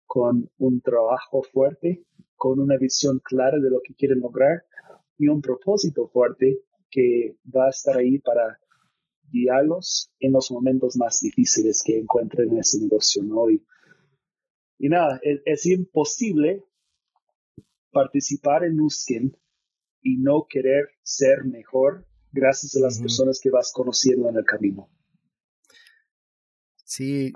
[0.08, 4.64] con un trabajo fuerte, con una visión clara de lo que quieren lograr
[5.18, 8.60] y un propósito fuerte que va a estar ahí para
[9.30, 13.50] guiarlos en los momentos más difíciles que encuentren en ese negocio, ¿no?
[13.50, 13.62] Y,
[14.80, 16.64] nada, es, imposible
[17.92, 19.36] participar en Nuskin
[20.02, 24.90] y no querer ser mejor gracias a las personas que vas conociendo en el camino.
[26.86, 27.34] Sí,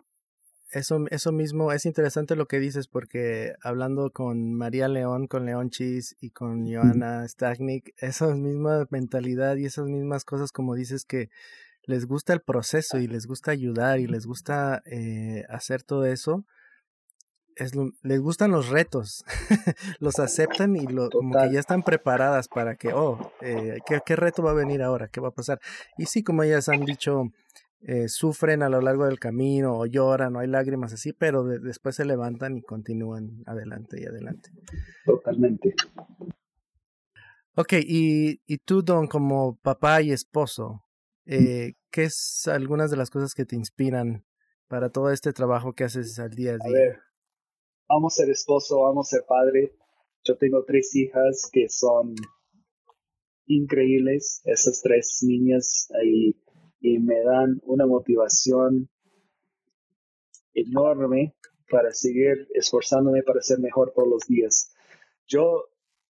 [0.72, 5.70] eso, eso mismo es interesante lo que dices porque hablando con María León, con León
[5.70, 11.30] Chis y con Joana Stagnik, esa misma mentalidad y esas mismas cosas como dices que
[11.84, 16.46] les gusta el proceso y les gusta ayudar y les gusta eh, hacer todo eso,
[17.56, 19.26] es, les gustan los retos,
[20.00, 24.44] los aceptan y lo, como que ya están preparadas para que, oh, eh, ¿qué, reto
[24.44, 25.08] va a venir ahora?
[25.08, 25.60] ¿Qué va a pasar?
[25.98, 27.24] Y sí, como ellas han dicho,
[27.84, 31.96] eh, sufren a lo largo del camino o lloran o hay lágrimas así, pero después
[31.96, 34.52] se levantan y continúan adelante y adelante.
[35.06, 35.74] Totalmente.
[37.56, 40.86] Ok, y, y tú, Don, como papá y esposo,
[41.26, 44.26] eh, ¿qué es algunas de las cosas que te inspiran
[44.68, 46.66] para todo este trabajo que haces al día a día?
[46.66, 47.00] A ver,
[47.90, 49.76] vamos a ser esposo, vamos a ser padre.
[50.24, 52.16] Yo tengo tres hijas que son
[53.48, 56.36] increíbles, esas tres niñas ahí,
[56.82, 58.90] y me dan una motivación
[60.54, 61.36] enorme
[61.70, 64.74] para seguir esforzándome para ser mejor todos los días.
[65.28, 65.70] Yo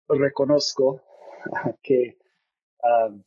[0.08, 1.02] reconozco
[1.82, 2.18] que
[2.82, 3.22] um,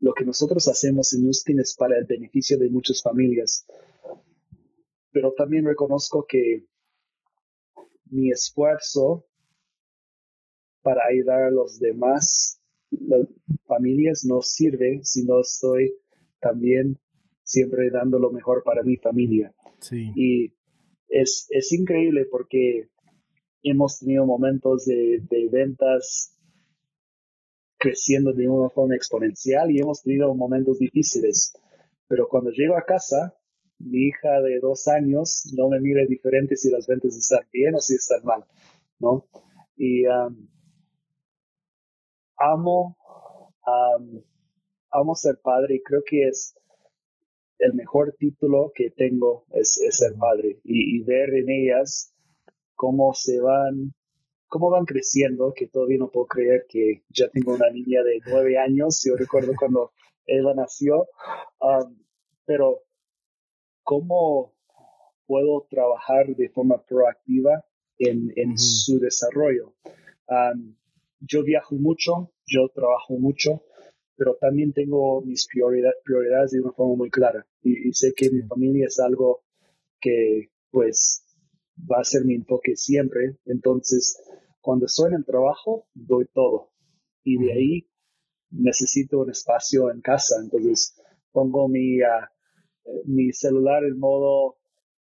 [0.00, 3.66] lo que nosotros hacemos en Nuskin es para el beneficio de muchas familias,
[5.10, 6.66] pero también reconozco que
[8.10, 9.24] mi esfuerzo
[10.82, 12.60] para ayudar a los demás
[13.66, 15.92] familias no sirve si no estoy
[16.40, 16.98] también
[17.42, 19.54] siempre dando lo mejor para mi familia.
[20.14, 20.52] Y
[21.08, 22.88] es, es increíble porque
[23.62, 26.36] hemos tenido momentos de, de ventas
[27.78, 31.52] creciendo de una forma exponencial y hemos tenido momentos difíciles.
[32.08, 33.34] Pero cuando llego a casa,
[33.78, 37.80] mi hija de dos años no me mira diferente si las ventas están bien o
[37.80, 38.44] si están mal,
[38.98, 39.26] ¿no?
[39.76, 40.48] Y um,
[42.38, 42.96] amo,
[43.66, 44.22] um,
[44.98, 46.56] amo ser padre y creo que es
[47.58, 50.60] el mejor título que tengo es, ser padre.
[50.64, 52.14] Y, y, ver en ellas
[52.74, 53.94] cómo se van
[54.48, 58.58] cómo van creciendo, que todavía no puedo creer que ya tengo una niña de nueve
[58.58, 59.92] años, yo recuerdo cuando
[60.24, 61.08] ella nació,
[61.60, 61.96] um,
[62.44, 62.82] pero
[63.82, 64.54] cómo
[65.26, 67.64] puedo trabajar de forma proactiva
[67.98, 69.74] en, en su desarrollo.
[70.28, 70.76] Um,
[71.20, 73.62] yo viajo mucho, yo trabajo mucho,
[74.16, 78.42] pero también tengo mis prioridades de una forma muy clara y, y sé que mi
[78.42, 79.42] familia es algo
[80.00, 81.22] que pues
[81.78, 83.36] va a ser mi enfoque siempre.
[83.44, 84.18] Entonces,
[84.60, 86.70] cuando estoy en el trabajo, doy todo.
[87.22, 87.88] Y de ahí
[88.50, 90.36] necesito un espacio en casa.
[90.42, 90.96] Entonces,
[91.32, 92.30] pongo mi, ah,
[93.04, 94.56] mi celular en modo,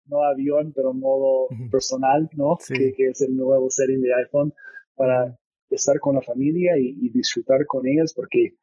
[0.05, 2.57] no avión, pero en modo personal, ¿no?
[2.67, 4.53] Que, es el nuevo setting de iPhone
[4.95, 5.37] para
[5.69, 8.55] estar con la familia y, disfrutar con ellas, porque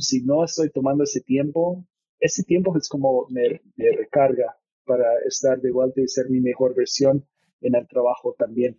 [0.00, 1.84] si no estoy tomando ese tiempo,
[2.18, 7.26] ese tiempo es como me, recarga para estar de vuelta y ser mi mejor versión
[7.60, 8.78] en el trabajo también.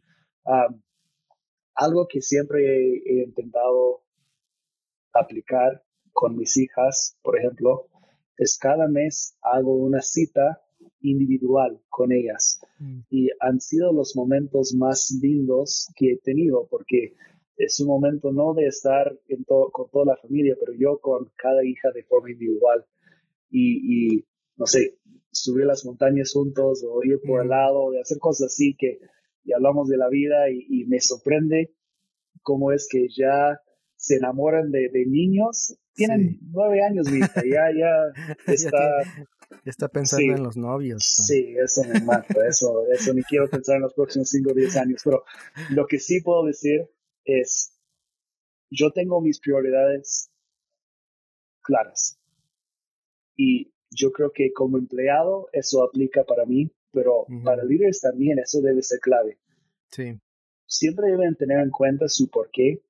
[1.76, 2.62] algo que siempre
[3.06, 4.04] he, intentado
[5.14, 7.88] aplicar con mis hijas, por ejemplo,
[8.38, 10.62] es cada mes hago una cita
[11.02, 12.60] individual con ellas.
[12.80, 13.00] Mm.
[13.10, 17.16] Y han sido los momentos más lindos que he tenido porque
[17.65, 19.17] es un momento no de estar
[19.71, 22.86] con toda la familia, pero yo con cada hija de forma individual.
[23.50, 24.24] Y,
[24.56, 24.97] no sé,
[25.32, 29.00] subir las montañas juntos o ir por el lado, de hacer cosas así que
[29.43, 31.74] y hablamos de la vida y, me sorprende
[32.43, 33.60] cómo es que ya
[33.95, 35.76] se enamoran de, niños.
[35.93, 38.80] Tienen nueve años, vista, ya, ya está...
[39.65, 41.04] está pensando en los novios.
[41.04, 44.78] Sí, eso me mata, eso, eso ni quiero pensar en los próximos cinco o diez
[44.78, 45.24] años, pero
[45.71, 46.88] lo que sí puedo decir
[47.26, 47.78] es,
[48.70, 50.32] yo tengo mis prioridades
[51.62, 52.20] claras.
[53.36, 58.62] Y yo creo que como empleado eso aplica para mí, pero para líderes también eso
[58.62, 59.38] debe ser clave.
[59.90, 60.20] Sí.
[60.66, 62.82] Siempre deben tener en cuenta su porqué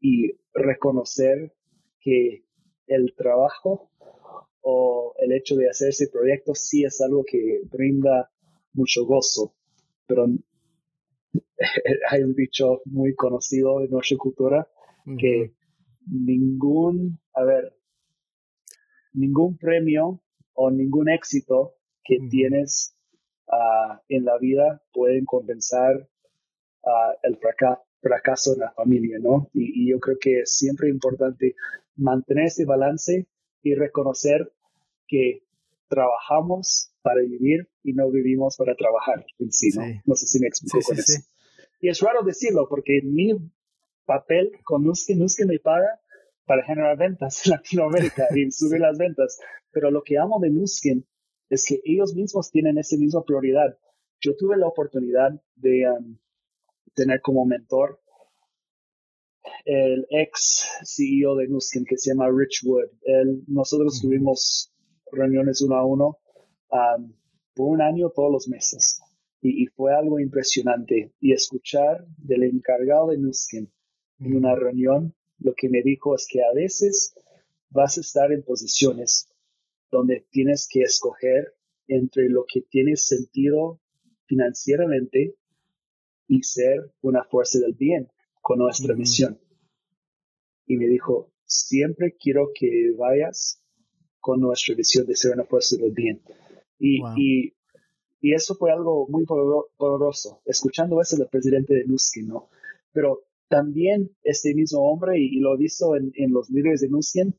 [0.00, 1.52] y reconocer
[2.00, 2.44] que
[2.86, 3.90] el trabajo
[4.62, 8.30] o el hecho de hacer ese proyecto sí es algo que brinda
[8.72, 9.54] mucho gozo,
[10.06, 10.26] pero
[12.10, 14.68] hay un dicho muy conocido en nuestra cultura
[15.18, 15.54] que
[16.06, 17.74] ningún, a ver,
[19.12, 20.22] ningún premio
[20.54, 21.74] o ningún éxito
[22.04, 22.96] que tienes
[23.48, 26.08] ah, en la vida pueden compensar
[26.84, 27.38] ah, el
[28.00, 29.50] fracaso en la familia, ¿no?
[29.52, 31.54] Y, y, yo creo que es siempre importante
[31.96, 33.26] mantener ese balance
[33.62, 34.52] y reconocer
[35.06, 35.42] que
[35.88, 39.82] trabajamos para vivir y no vivimos para trabajar en sí, ¿no?
[40.04, 41.20] No sé si me explico con eso.
[41.80, 43.32] Y es raro decirlo porque mi
[44.04, 46.00] papel con Nuskin, Nuskin me paga
[46.44, 49.38] para generar ventas en Latinoamérica y subir las ventas.
[49.70, 51.06] Pero lo que amo de Nuskin
[51.48, 53.78] es que ellos mismos tienen esa misma prioridad.
[54.20, 56.18] Yo tuve la oportunidad de um,
[56.94, 58.00] tener como mentor
[59.64, 62.90] el ex CEO de Nuskin que se llama Rich Wood.
[63.46, 64.72] nosotros tuvimos
[65.12, 66.18] reuniones uno a uno
[66.70, 69.00] por un año todos los meses.
[69.42, 71.12] Y, fue algo impresionante.
[71.20, 73.70] Y escuchar del encargado de Nuskin
[74.18, 77.14] en una reunión, lo que me dijo es que a veces
[77.70, 79.28] vas a estar en posiciones
[79.90, 81.54] donde tienes que escoger
[81.88, 83.80] entre lo que tiene sentido
[84.26, 85.34] financieramente
[86.28, 88.08] y ser una fuerza del bien
[88.40, 89.40] con nuestra misión.
[90.66, 93.60] Y me dijo, siempre quiero que vayas
[94.20, 96.22] con nuestra visión de ser una fuerza del bien.
[96.80, 97.54] Y, y,
[98.20, 102.48] y, eso fue algo muy poderoso, escuchando eso del presidente de Nuskin, ¿no?
[102.92, 107.34] Pero también este mismo hombre, y, lo he visto en, en, los líderes de Nuskin,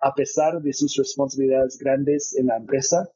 [0.00, 3.10] a pesar de sus responsabilidades grandes en la empresa,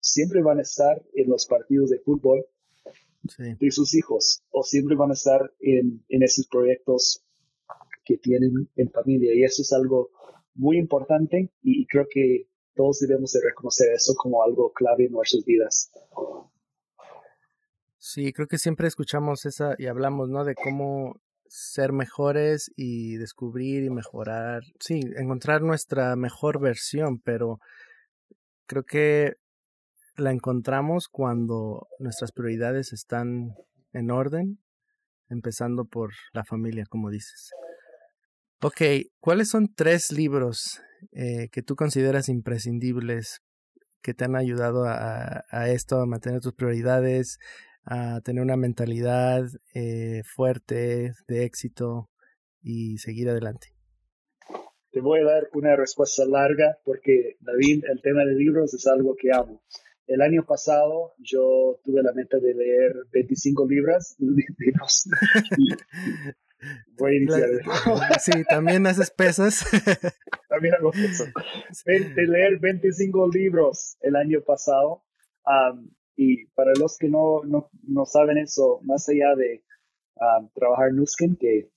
[0.00, 2.46] siempre van a estar en los partidos de fútbol
[3.38, 7.22] de sus hijos o siempre van a estar en, en esos proyectos
[8.04, 9.34] que tienen en familia.
[9.34, 10.10] Y eso es algo
[10.54, 15.44] muy importante y, creo que todos debemos de reconocer eso como algo clave en nuestras
[15.44, 15.90] vidas.
[17.98, 20.44] Sí, creo que siempre escuchamos esa y hablamos, ¿no?
[20.44, 27.58] De cómo ser mejores y descubrir y mejorar, sí, encontrar nuestra mejor versión, pero
[28.66, 29.34] creo que
[30.16, 33.56] la encontramos cuando nuestras prioridades están
[33.92, 34.60] en orden,
[35.28, 37.50] empezando por la familia, como dices.
[38.62, 38.82] Ok,
[39.20, 43.40] ¿cuáles son tres libros eh, que tú consideras imprescindibles
[44.02, 47.38] que te han ayudado a, esto, a mantener tus prioridades,
[47.84, 49.44] a tener una mentalidad
[49.74, 52.10] eh, fuerte, de éxito
[52.60, 53.68] y seguir adelante?
[54.92, 59.16] Te voy a dar una respuesta larga porque, David, el tema de libros es algo
[59.18, 59.62] que amo.
[60.06, 65.06] El año pasado yo tuve la meta de leer 25 libros, libros
[66.98, 67.48] Voy a iniciar.
[68.20, 69.64] sí, también haces pesas.
[70.48, 71.32] también hago pesas.
[71.84, 75.02] De leer 25 libros el año pasado.
[76.16, 79.62] y para los que no, no, no, saben eso, más allá de
[80.54, 81.70] trabajar Nuskin, que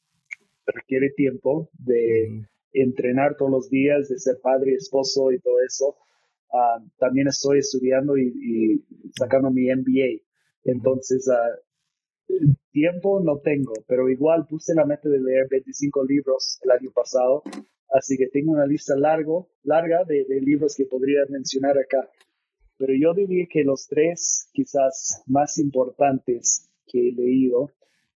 [0.66, 5.96] requiere tiempo, de entrenar todos los días, de ser padre, esposo y todo eso,
[6.98, 8.84] también estoy estudiando y,
[9.18, 10.22] sacando mi MBA.
[10.66, 11.60] Entonces, uh,
[12.72, 17.44] tiempo no tengo, pero igual puse la meta de leer 25 libros el año pasado,
[17.94, 22.10] así que tengo una lista largo, larga de, libros que podría mencionar acá.
[22.78, 27.70] Pero yo diría que los tres quizás más importantes que he leído,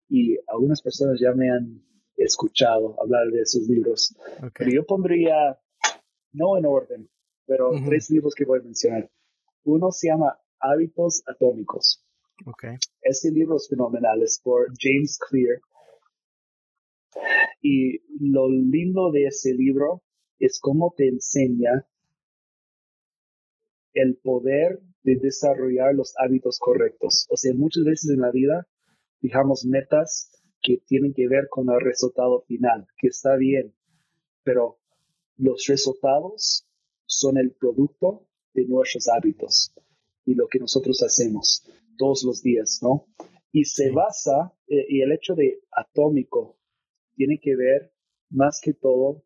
[0.09, 1.83] y algunas personas ya me han
[2.15, 4.15] escuchado hablar de esos libros,
[4.57, 5.59] pero yo pondría,
[6.33, 7.09] no en orden,
[7.45, 9.09] pero tres libros que voy a mencionar.
[9.63, 12.06] Uno se llama Hábitos Atómicos.
[12.45, 12.75] Okay.
[13.01, 15.59] Este libro es fenomenal, es por James Clear.
[17.61, 20.03] Y lo lindo de ese libro
[20.39, 21.87] es cómo te enseña
[23.93, 27.25] el poder de desarrollar los hábitos correctos.
[27.29, 28.67] O sea, muchas veces en la vida
[29.19, 30.29] fijamos metas
[30.61, 33.73] que tienen que ver con el resultado final, que está bien,
[34.43, 34.79] pero
[35.37, 36.67] los resultados
[37.05, 39.73] son el producto de nuestros hábitos
[40.25, 41.63] y lo que nosotros hacemos
[41.97, 43.07] todos los días, ¿no?
[43.51, 46.57] Y se basa, eh, y el hecho de atómico
[47.15, 47.91] tiene que ver
[48.29, 49.23] más que todo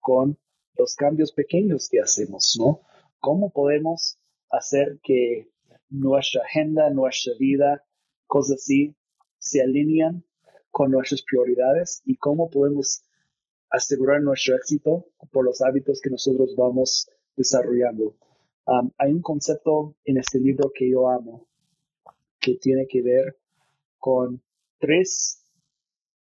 [0.00, 0.38] con
[0.76, 2.80] los cambios pequeños que hacemos, ¿no?
[3.20, 4.18] ¿Cómo podemos
[4.50, 5.50] hacer que
[5.88, 7.84] nuestra agenda, nuestra vida,
[8.26, 8.94] cosas así,
[9.38, 10.24] se alinean
[10.70, 13.04] con nuestras prioridades y cómo podemos
[13.70, 18.16] asegurar nuestro éxito por los hábitos que nosotros vamos desarrollando.
[18.98, 21.46] hay un concepto en este libro que yo amo,
[22.44, 23.38] que tiene que ver
[23.98, 24.42] con
[24.78, 25.42] tres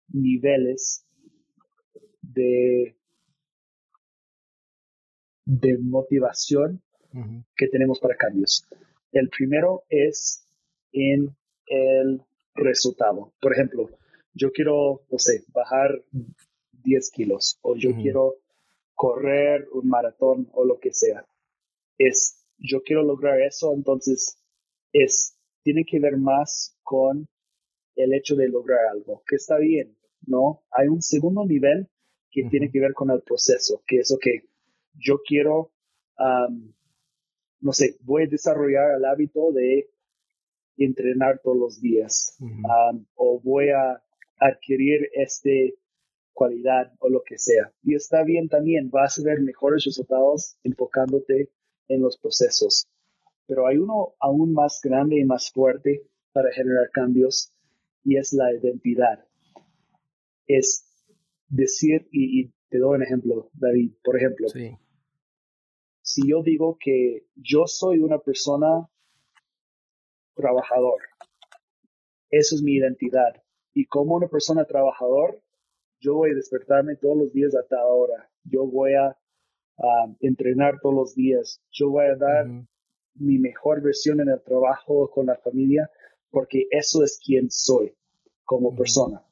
[0.10, 1.04] niveles
[2.22, 2.96] de,
[5.46, 6.84] de motivación
[7.56, 8.68] que tenemos para cambios.
[9.12, 10.46] El primero es
[10.92, 12.22] en el
[12.54, 13.34] resultado.
[13.42, 13.90] Por ejemplo,
[14.34, 16.04] yo quiero, no sé, bajar
[16.84, 18.36] 10 kilos o yo quiero
[18.94, 21.26] correr un maratón o lo que sea.
[21.98, 24.38] Es, yo quiero lograr eso, entonces
[24.92, 25.33] es
[25.64, 27.28] tiene que ver más con
[27.96, 30.64] el hecho de lograr algo, que está bien, ¿no?
[30.72, 31.88] Hay un segundo nivel
[32.32, 34.26] que tiene que ver con el proceso, que es, ok,
[34.96, 35.72] yo quiero,
[37.60, 39.90] no sé, voy a desarrollar el hábito de
[40.78, 42.38] entrenar todos los días,
[43.16, 44.02] o voy a
[44.40, 45.50] adquirir esta
[46.34, 47.72] cualidad o lo que sea.
[47.84, 51.52] Y está bien también, vas a ver mejores resultados enfocándote
[51.88, 52.88] en los procesos
[53.46, 57.54] pero hay uno aún más grande y más fuerte para generar cambios
[58.04, 59.26] y es la identidad.
[60.48, 60.86] Es
[61.48, 64.48] decir, y, te doy un ejemplo, David, por ejemplo,
[66.02, 68.90] si yo digo que yo soy una persona
[70.34, 71.02] trabajador,
[72.32, 73.44] eso es mi identidad.
[73.76, 75.40] Y como una persona trabajador,
[76.00, 78.30] yo voy a despertarme todos los días a tal hora.
[78.44, 79.16] Yo voy a
[80.20, 81.62] entrenar todos los días.
[81.72, 82.48] Yo voy a dar
[83.16, 85.90] mi mejor versión en el trabajo con la familia,
[86.30, 87.96] porque eso es quien soy
[88.44, 89.24] como persona.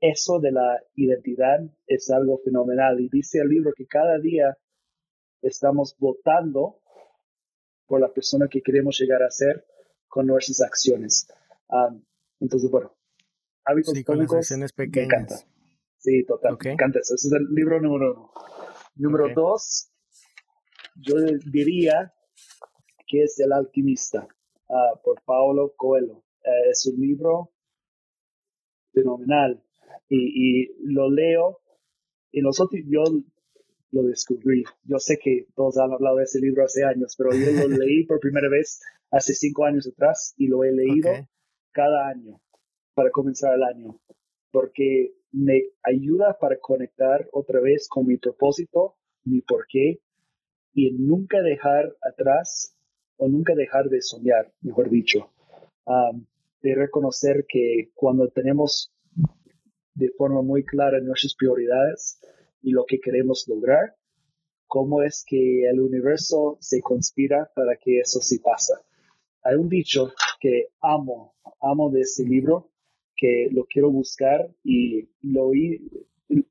[0.00, 3.00] Eso de la identidad es algo fenomenal.
[3.00, 4.56] Y dice el libro que cada día
[5.40, 6.80] estamos votando
[7.86, 9.64] por la persona que queremos llegar a ser
[10.08, 11.28] con nuestras acciones.
[12.40, 12.94] entonces, bueno,
[13.64, 15.08] hábitos sí, acciones pequeñas.
[15.08, 15.36] Me encanta.
[15.98, 16.58] Sí, total.
[16.64, 17.14] Me encanta eso.
[17.14, 18.32] Ese es el libro número uno.
[18.96, 19.90] Número dos,
[20.96, 21.14] yo
[21.50, 22.12] diría
[23.06, 24.26] que es El alquimista
[24.68, 26.24] ah, por Paulo Coelho.
[26.44, 27.52] Eh, es un libro
[28.92, 29.62] fenomenal
[30.08, 31.60] y, lo leo
[32.30, 33.02] y nosotros yo
[33.90, 34.64] lo descubrí.
[34.84, 38.04] Yo sé que todos han hablado de ese libro hace años, pero yo lo leí
[38.04, 38.80] por primera vez
[39.10, 41.10] hace cinco años atrás y lo he leído
[41.72, 42.40] cada año
[42.94, 44.00] para comenzar el año,
[44.50, 50.00] porque me ayuda para conectar otra vez con mi propósito, mi porqué,
[50.74, 52.74] y nunca dejar atrás
[53.16, 55.30] o nunca dejar de soñar, mejor dicho,
[56.62, 58.92] de reconocer que cuando tenemos
[59.94, 62.18] de forma muy clara nuestras prioridades
[62.62, 63.96] y lo que queremos lograr,
[64.66, 68.80] cómo es que el universo se conspira para que eso sí pasa.
[69.42, 72.70] Hay un dicho que amo, amo de este libro,
[73.14, 75.50] que lo quiero buscar y lo,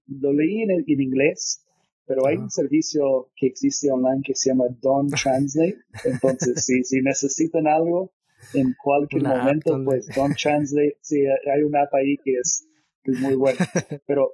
[0.08, 1.66] lo leí en, inglés,
[2.12, 5.78] pero hay un servicio que existe online que se llama Don Translate.
[6.04, 8.12] Entonces, si, si necesitan algo
[8.54, 12.68] en cualquier momento, pues Don Translate, sí, hay una app ahí que es,
[13.02, 13.60] que es muy buena.
[14.08, 14.34] Pero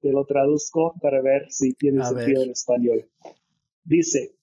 [0.00, 3.10] te lo traduzco para ver si tiene sentido en español.
[3.82, 4.36] Dice,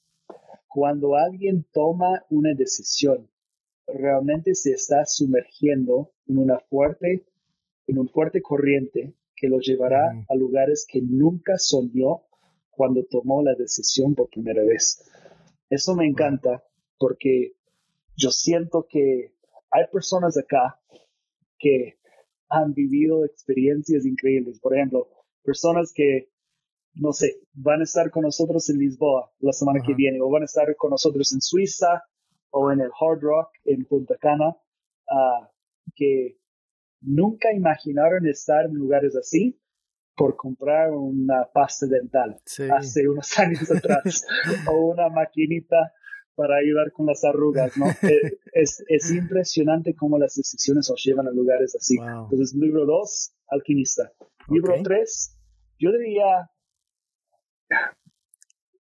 [0.68, 3.30] cuando alguien toma una decisión,
[3.88, 7.26] realmente se está sumergiendo en una fuerte,
[7.88, 12.24] en un fuerte corriente que lo llevará a lugares que nunca soñó
[12.76, 15.04] cuando tomó la decisión por primera vez.
[15.70, 16.64] Eso me encanta
[16.98, 17.54] porque
[18.16, 19.34] yo siento que
[19.72, 20.80] hay personas acá
[21.58, 21.98] que
[22.50, 24.60] han vivido experiencias increíbles.
[24.60, 25.08] Por ejemplo,
[25.44, 26.30] personas que,
[26.94, 30.44] no sé, van a estar con nosotros en Lisboa la semana que viene, o van
[30.44, 32.04] a estar con nosotros en Suiza,
[32.52, 34.56] o en el Hard Rock en Punta Cana,
[35.10, 35.50] ah,
[35.96, 36.38] que
[37.02, 39.60] nunca imaginaron estar en lugares así
[40.16, 42.40] por comprar una pasta dental
[42.72, 44.26] hace unos años atrás,
[44.68, 45.94] o una maquinita
[46.36, 47.86] para ayudar con las arrugas, ¿no?
[48.04, 51.96] Eh, es, es, impresionante cómo las decisiones os llevan a lugares así.
[51.98, 54.12] Entonces, libro 2, Alquimista.
[54.50, 55.40] Libro 3,
[55.80, 56.50] yo diría,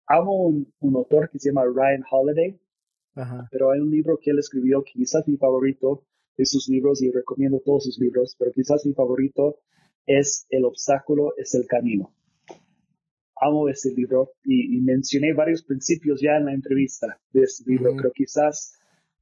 [0.06, 2.58] amo un, un, autor que se llama Ryan Holiday,
[3.50, 6.04] pero hay un libro que él escribió, que quizás mi favorito
[6.36, 9.58] de sus libros, y recomiendo todos sus libros, pero quizás mi favorito
[10.06, 12.14] es El obstáculo es el camino.
[13.36, 18.12] Amo ese libro y, mencioné varios principios ya en la entrevista de ese libro, pero
[18.12, 18.78] quizás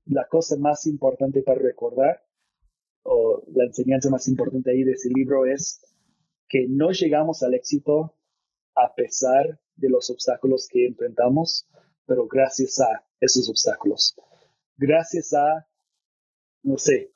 [0.07, 2.23] la cosa más importante para recordar
[3.05, 5.81] o la enseñanza más importante ahí de ese libro es
[6.49, 8.15] que no llegamos al éxito
[8.75, 11.67] a pesar de los obstáculos que enfrentamos,
[12.07, 14.15] pero gracias a esos obstáculos.
[14.77, 15.67] Gracias a,
[16.63, 17.11] no sé,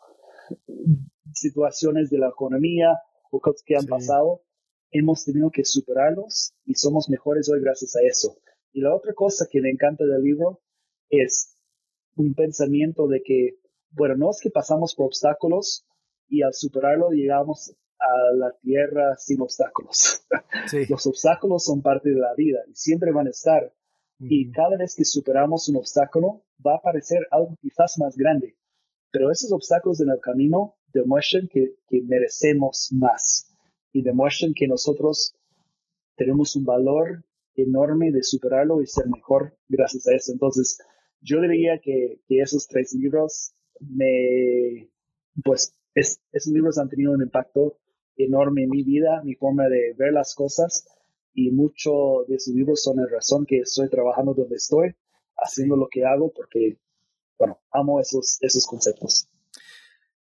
[1.35, 2.99] situaciones de la economía
[3.31, 4.43] cosas que han pasado,
[4.91, 8.39] hemos tenido que superarlos y somos mejores hoy gracias a eso.
[8.73, 10.61] Y la otra cosa que me encanta del libro
[11.09, 11.57] es
[12.17, 13.59] un pensamiento de que,
[13.91, 15.87] bueno, no es que pasamos por obstáculos
[16.29, 20.27] y al superarlo llegamos a la tierra sin obstáculos.
[20.89, 23.73] Los obstáculos son parte de la vida y siempre van a estar.
[24.19, 28.57] Y cada vez que superamos un obstáculo, va a aparecer algo quizás más grande.
[29.11, 33.57] Pero esos obstáculos en el camino demuestran que, que merecemos más
[33.93, 35.35] y demuestran que nosotros
[36.17, 37.25] tenemos un valor
[37.55, 40.33] enorme de superarlo y ser mejor gracias a eso.
[40.33, 40.79] Entonces,
[41.21, 44.91] yo diría que, que esos tres libros me,
[45.43, 47.79] pues, es, esos libros han tenido un impacto
[48.17, 50.87] enorme en mi vida, mi forma de ver las cosas
[51.33, 54.95] y muchos de sus libros son la razón que estoy trabajando donde estoy,
[55.37, 56.79] haciendo lo que hago porque,
[57.39, 59.29] bueno, amo esos, esos conceptos.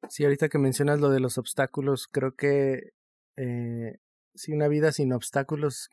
[0.09, 2.93] Sí, ahorita que mencionas lo de los obstáculos, creo que
[3.37, 3.97] eh,
[4.35, 5.89] si una vida sin obstáculos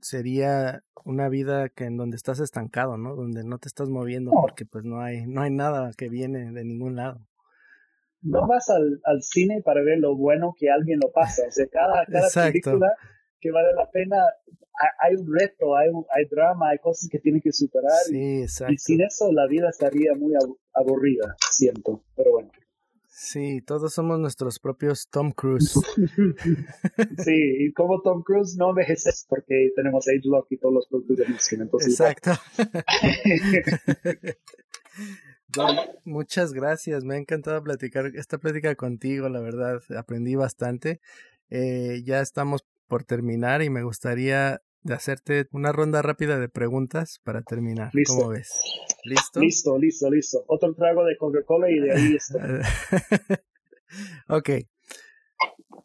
[0.00, 3.14] sería una vida que en donde estás estancado, ¿no?
[3.14, 6.64] Donde no te estás moviendo porque pues no hay no hay nada que viene de
[6.64, 7.20] ningún lado.
[8.22, 11.66] No vas al, al cine para ver lo bueno que alguien lo pasa, o sea,
[11.68, 12.94] cada, cada película
[13.40, 14.16] que vale la pena.
[14.98, 17.98] Hay, un reto, hay, hay drama, hay cosas que tienen que superar.
[18.06, 20.32] Sí, y, y sin eso la vida estaría muy
[20.72, 22.02] aburrida, siento.
[22.16, 22.50] Pero bueno.
[23.22, 25.74] Sí, todos somos nuestros propios Tom Cruise.
[27.18, 31.18] sí, y como Tom Cruise no envejeces porque tenemos Age Lock y todos los productos
[31.18, 31.68] de Nuskin.
[31.82, 32.30] Exacto.
[36.04, 37.04] muchas gracias.
[37.04, 39.82] Me ha encantado platicar esta plática contigo, la verdad.
[39.98, 41.02] Aprendí bastante.
[41.50, 47.20] Eh, ya estamos por terminar y me gustaría de hacerte una ronda rápida de preguntas
[47.22, 47.92] para terminar.
[48.06, 48.60] ¿Cómo ves?
[49.04, 49.40] ¿Listo?
[49.40, 50.44] Listo, listo, listo.
[50.46, 52.38] Otro trago de Coca-Cola y de ahí está.
[54.28, 54.50] ok.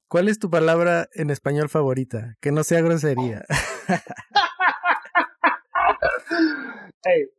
[0.07, 2.35] ¿Cuál es tu palabra en español favorita?
[2.39, 3.45] Que no sea grosería.
[7.03, 7.29] hey,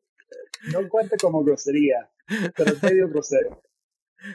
[0.73, 2.11] no cuente como grosería,
[2.57, 3.63] pero es medio grosero.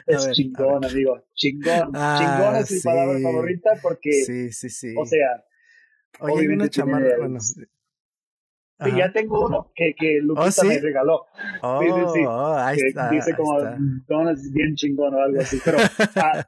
[0.06, 1.22] Es chingón, amigo.
[1.34, 1.92] Chingón.
[1.94, 4.94] Ah, chingón es mi palabra favorita porque, sí, sí, sí.
[4.96, 5.44] o sea,
[6.22, 7.40] Oye, una chamarra, bueno.
[7.40, 11.26] Sí, ya tengo uno que, que ¿Oh, Lupita me regaló.
[11.62, 12.24] Oh, sí, sí, sí.
[12.26, 13.60] Oh, ahí está, dice como
[14.08, 15.58] donas bien chingón o algo así.
[15.64, 15.78] Pero
[16.16, 16.44] ah,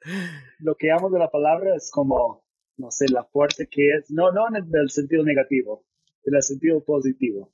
[0.60, 2.44] lo que amo de la palabra es como,
[2.76, 4.10] no sé, la fuerte que es.
[4.10, 5.84] No, no en el, sentido negativo,
[6.24, 7.52] en el sentido positivo.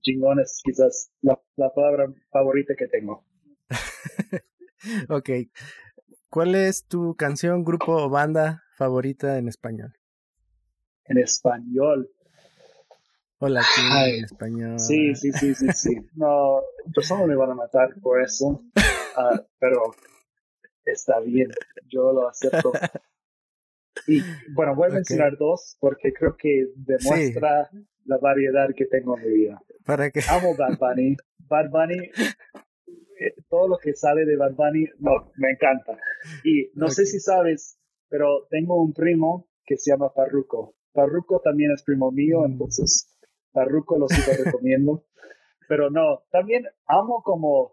[0.00, 3.24] Chingón es quizás la, la palabra favorita que tengo.
[5.08, 5.30] ok.
[6.28, 9.94] ¿Cuál es tu canción, grupo o banda favorita en español?
[11.06, 12.10] En español.
[13.38, 13.62] Hola,
[14.06, 14.78] en español.
[14.78, 15.96] Sí, sí, sí, sí, sí.
[16.14, 16.62] No,
[16.94, 18.62] personas me van a matar por eso,
[19.16, 19.94] ah, pero
[20.84, 21.50] está bien,
[21.88, 22.72] yo lo acepto.
[24.06, 24.20] Y
[24.52, 27.70] bueno, voy a mencionar dos porque creo que demuestra
[28.04, 29.62] la variedad que tengo en mi vida.
[29.84, 30.20] ¿Para qué?
[30.28, 31.16] Amo Bad Bunny.
[31.38, 32.10] Bad Bunny,
[33.20, 35.98] eh, todo lo que sale de Bad Bunny, no, me encanta.
[36.42, 37.78] Y no sé si sabes,
[38.08, 40.74] pero tengo un primo que se llama Farruko.
[40.94, 42.52] Farruko también es primo mío, mm.
[42.52, 43.14] entonces
[43.52, 45.04] Farruko lo sigo recomiendo.
[45.68, 47.72] Pero no, también amo como,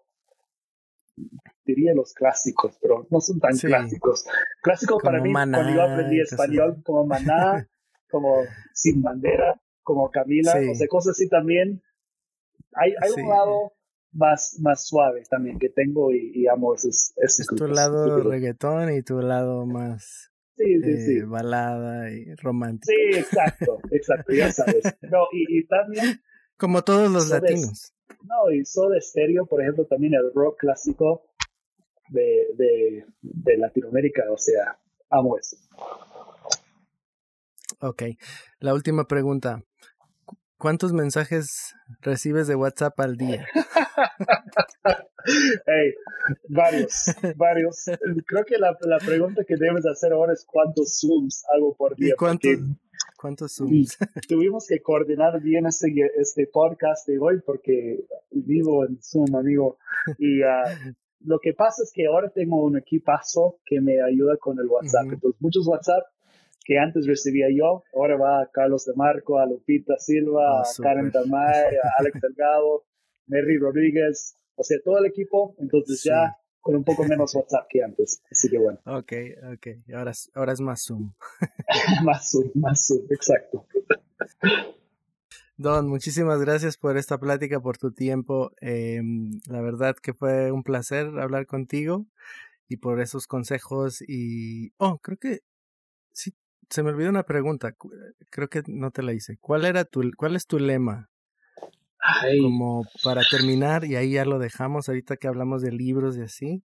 [1.65, 4.25] diría los clásicos, pero no son tan clásicos.
[4.61, 7.67] Clásicos para mí, cuando yo aprendí español, como Maná,
[8.09, 8.43] como
[8.73, 11.83] Sin Bandera, como Camila, o sea, cosas así también.
[12.73, 13.73] Hay, hay un lado
[14.13, 19.01] más, más suave también que tengo y, amo esos, esos Es tu lado reggaetón y
[19.01, 20.30] tu lado más
[20.63, 21.17] Sí, sí, sí.
[21.17, 22.93] Eh, balada y romántica.
[22.93, 24.83] Sí, exacto, exacto, ya sabes.
[25.01, 26.21] No, y, también...
[26.57, 27.93] Como todos los latinos.
[28.23, 31.33] no, y Soda Stereo, por ejemplo, también el rock clásico
[32.09, 34.77] de, de, de Latinoamérica, o sea,
[35.09, 35.57] amo eso.
[37.79, 38.03] Ok,
[38.59, 39.63] la última pregunta.
[40.57, 43.47] ¿Cuántos mensajes recibes de WhatsApp al día?
[45.25, 45.93] hey,
[46.47, 47.05] varios,
[47.37, 47.85] varios.
[48.25, 52.13] Creo que la, la, pregunta que debes hacer ahora es cuántos Zooms hago por día.
[52.13, 52.51] ¿Y cuántos,
[53.17, 53.97] cuántos Zooms?
[54.27, 59.77] Tuvimos que coordinar bien este, este podcast de hoy porque vivo en Zoom, amigo.
[60.17, 64.59] Y uh, lo que pasa es que ahora tengo un equipazo que me ayuda con
[64.59, 65.13] el WhatsApp.
[65.13, 66.03] Entonces, muchos WhatsApp
[66.63, 70.83] que antes recibía yo, ahora va a Carlos de Marco, a Lupita Silva, ah, a
[70.83, 72.85] Karen Tamay, a Alex Delgado,
[73.27, 77.83] Mary Rodríguez, o sea, todo el equipo, entonces ya con un poco menos WhatsApp que
[77.83, 78.79] antes, así que bueno.
[78.85, 79.13] Ok,
[79.53, 81.11] ok, ahora, ahora es más Zoom.
[82.05, 83.65] más Zoom, más Zoom, exacto.
[85.61, 88.51] Don, muchísimas gracias por esta plática, por tu tiempo.
[88.61, 92.07] Em, la verdad que fue un placer hablar contigo
[92.67, 94.71] y por esos consejos y...
[94.77, 95.41] Oh, creo que
[96.13, 96.33] sí,
[96.67, 97.75] se me olvidó una pregunta,
[98.31, 99.37] creo que no te la hice.
[99.39, 101.10] ¿Cuál era tu, cuál es tu lema?
[102.41, 106.63] Como para terminar, y ahí ya lo dejamos, ahorita que hablamos de libros y así.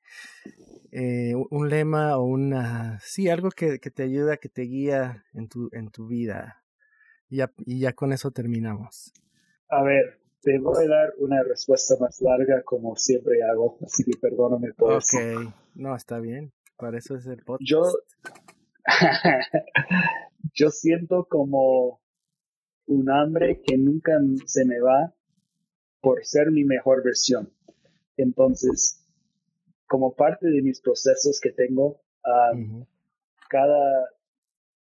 [0.92, 5.48] Eh, un lema o una, sí, algo que, que, te ayuda, que te guía en
[5.48, 6.64] tu, en tu vida.
[7.28, 9.12] Y ya, y ya con eso terminamos.
[9.68, 14.18] A ver, te voy a dar una respuesta más larga como siempre hago, así que
[14.18, 15.16] perdóname por eso.
[15.16, 17.62] Ok, no, está bien, para eso es el podcast.
[17.64, 17.82] Yo,
[20.54, 22.00] yo siento como
[22.86, 24.12] un hambre que nunca
[24.46, 25.14] se me va
[26.00, 27.52] por ser mi mejor versión.
[28.16, 29.06] Entonces,
[29.86, 32.52] como parte de mis procesos que tengo, ah,
[33.48, 34.10] cada,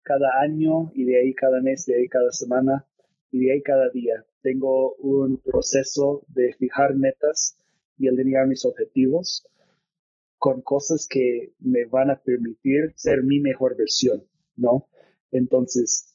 [0.02, 2.86] cada año y de ahí cada mes, de ahí cada semana
[3.30, 7.56] y de ahí cada día, tengo un proceso de fijar metas
[7.98, 9.46] y alinear mis objetivos
[10.38, 14.24] con cosas que me van a permitir ser mi mejor versión,
[14.56, 14.88] ¿no?
[15.30, 16.14] Entonces,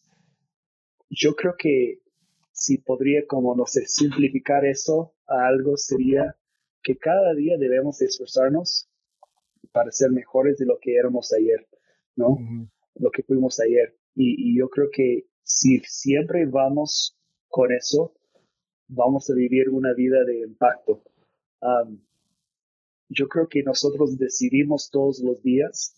[1.09, 2.01] yo creo que
[2.59, 6.35] si podría, como, no sé, simplificar eso a algo sería
[6.83, 8.89] que cada día debemos esforzarnos
[9.71, 11.67] para ser mejores de lo que éramos ayer,
[12.15, 12.37] ¿no?
[12.95, 13.95] Lo que fuimos ayer.
[14.13, 18.13] Y, yo creo que si siempre vamos con eso,
[18.87, 21.01] vamos a vivir una vida de impacto.
[23.07, 25.95] yo creo que nosotros decidimos todos los días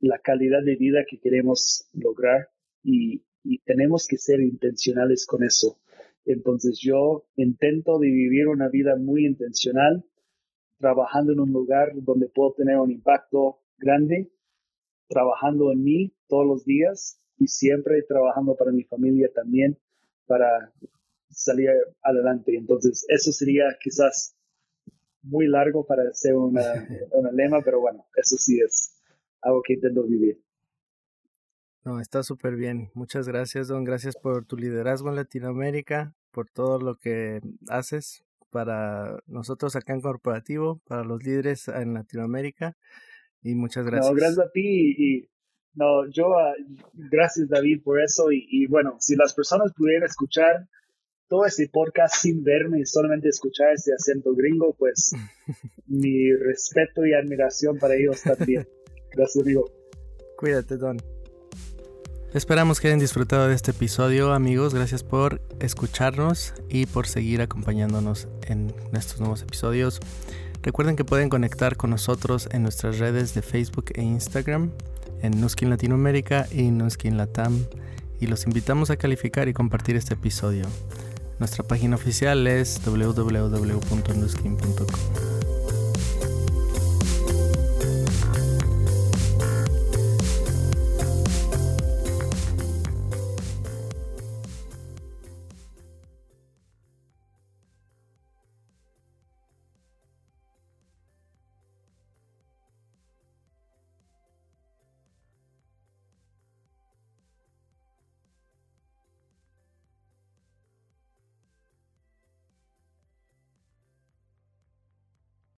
[0.00, 2.50] la calidad de vida que queremos lograr
[2.82, 5.78] y, y tenemos que ser intencionales con eso.
[6.24, 10.04] Entonces yo intento de vivir una vida muy intencional,
[10.78, 14.32] trabajando en un lugar donde puedo tener un impacto grande,
[15.08, 19.78] trabajando en mí todos los días y siempre trabajando para mi familia también
[20.26, 20.72] para
[21.28, 21.68] salir
[22.02, 22.56] adelante.
[22.56, 24.34] Entonces eso sería quizás
[25.22, 26.62] muy largo para hacer una,
[27.12, 28.94] una lema, pero bueno, eso sí es
[29.42, 30.43] algo que intento vivir.
[31.84, 32.90] No, está súper bien.
[32.94, 33.84] Muchas gracias, Don.
[33.84, 40.00] Gracias por tu liderazgo en Latinoamérica, por todo lo que haces para nosotros acá en
[40.00, 42.76] Corporativo, para los líderes en Latinoamérica.
[43.42, 44.10] Y muchas gracias.
[44.10, 44.94] No, gracias a ti.
[44.96, 45.28] Y,
[45.74, 46.54] no, yo, ah,
[46.94, 48.32] gracias David por eso.
[48.32, 50.66] Y, y, bueno, si las personas pudieran escuchar
[51.28, 55.10] todo ese podcast sin verme y solamente escuchar ese acento gringo, pues
[55.86, 58.66] mi respeto y admiración para ellos también.
[59.10, 59.70] Gracias, amigo.
[60.38, 60.96] Cuídate, Don.
[62.34, 64.74] Esperamos que hayan disfrutado de este episodio, amigos.
[64.74, 70.00] Gracias por escucharnos y por seguir acompañándonos en estos nuevos episodios.
[70.60, 74.72] Recuerden que pueden conectar con nosotros en nuestras redes de Facebook e Instagram,
[75.22, 77.66] en Nuskin Latinoamérica y Nuskin Latam,
[78.18, 80.64] y los invitamos a calificar y compartir este episodio.
[81.38, 83.84] Nuestra página oficial es www.nuskin.com.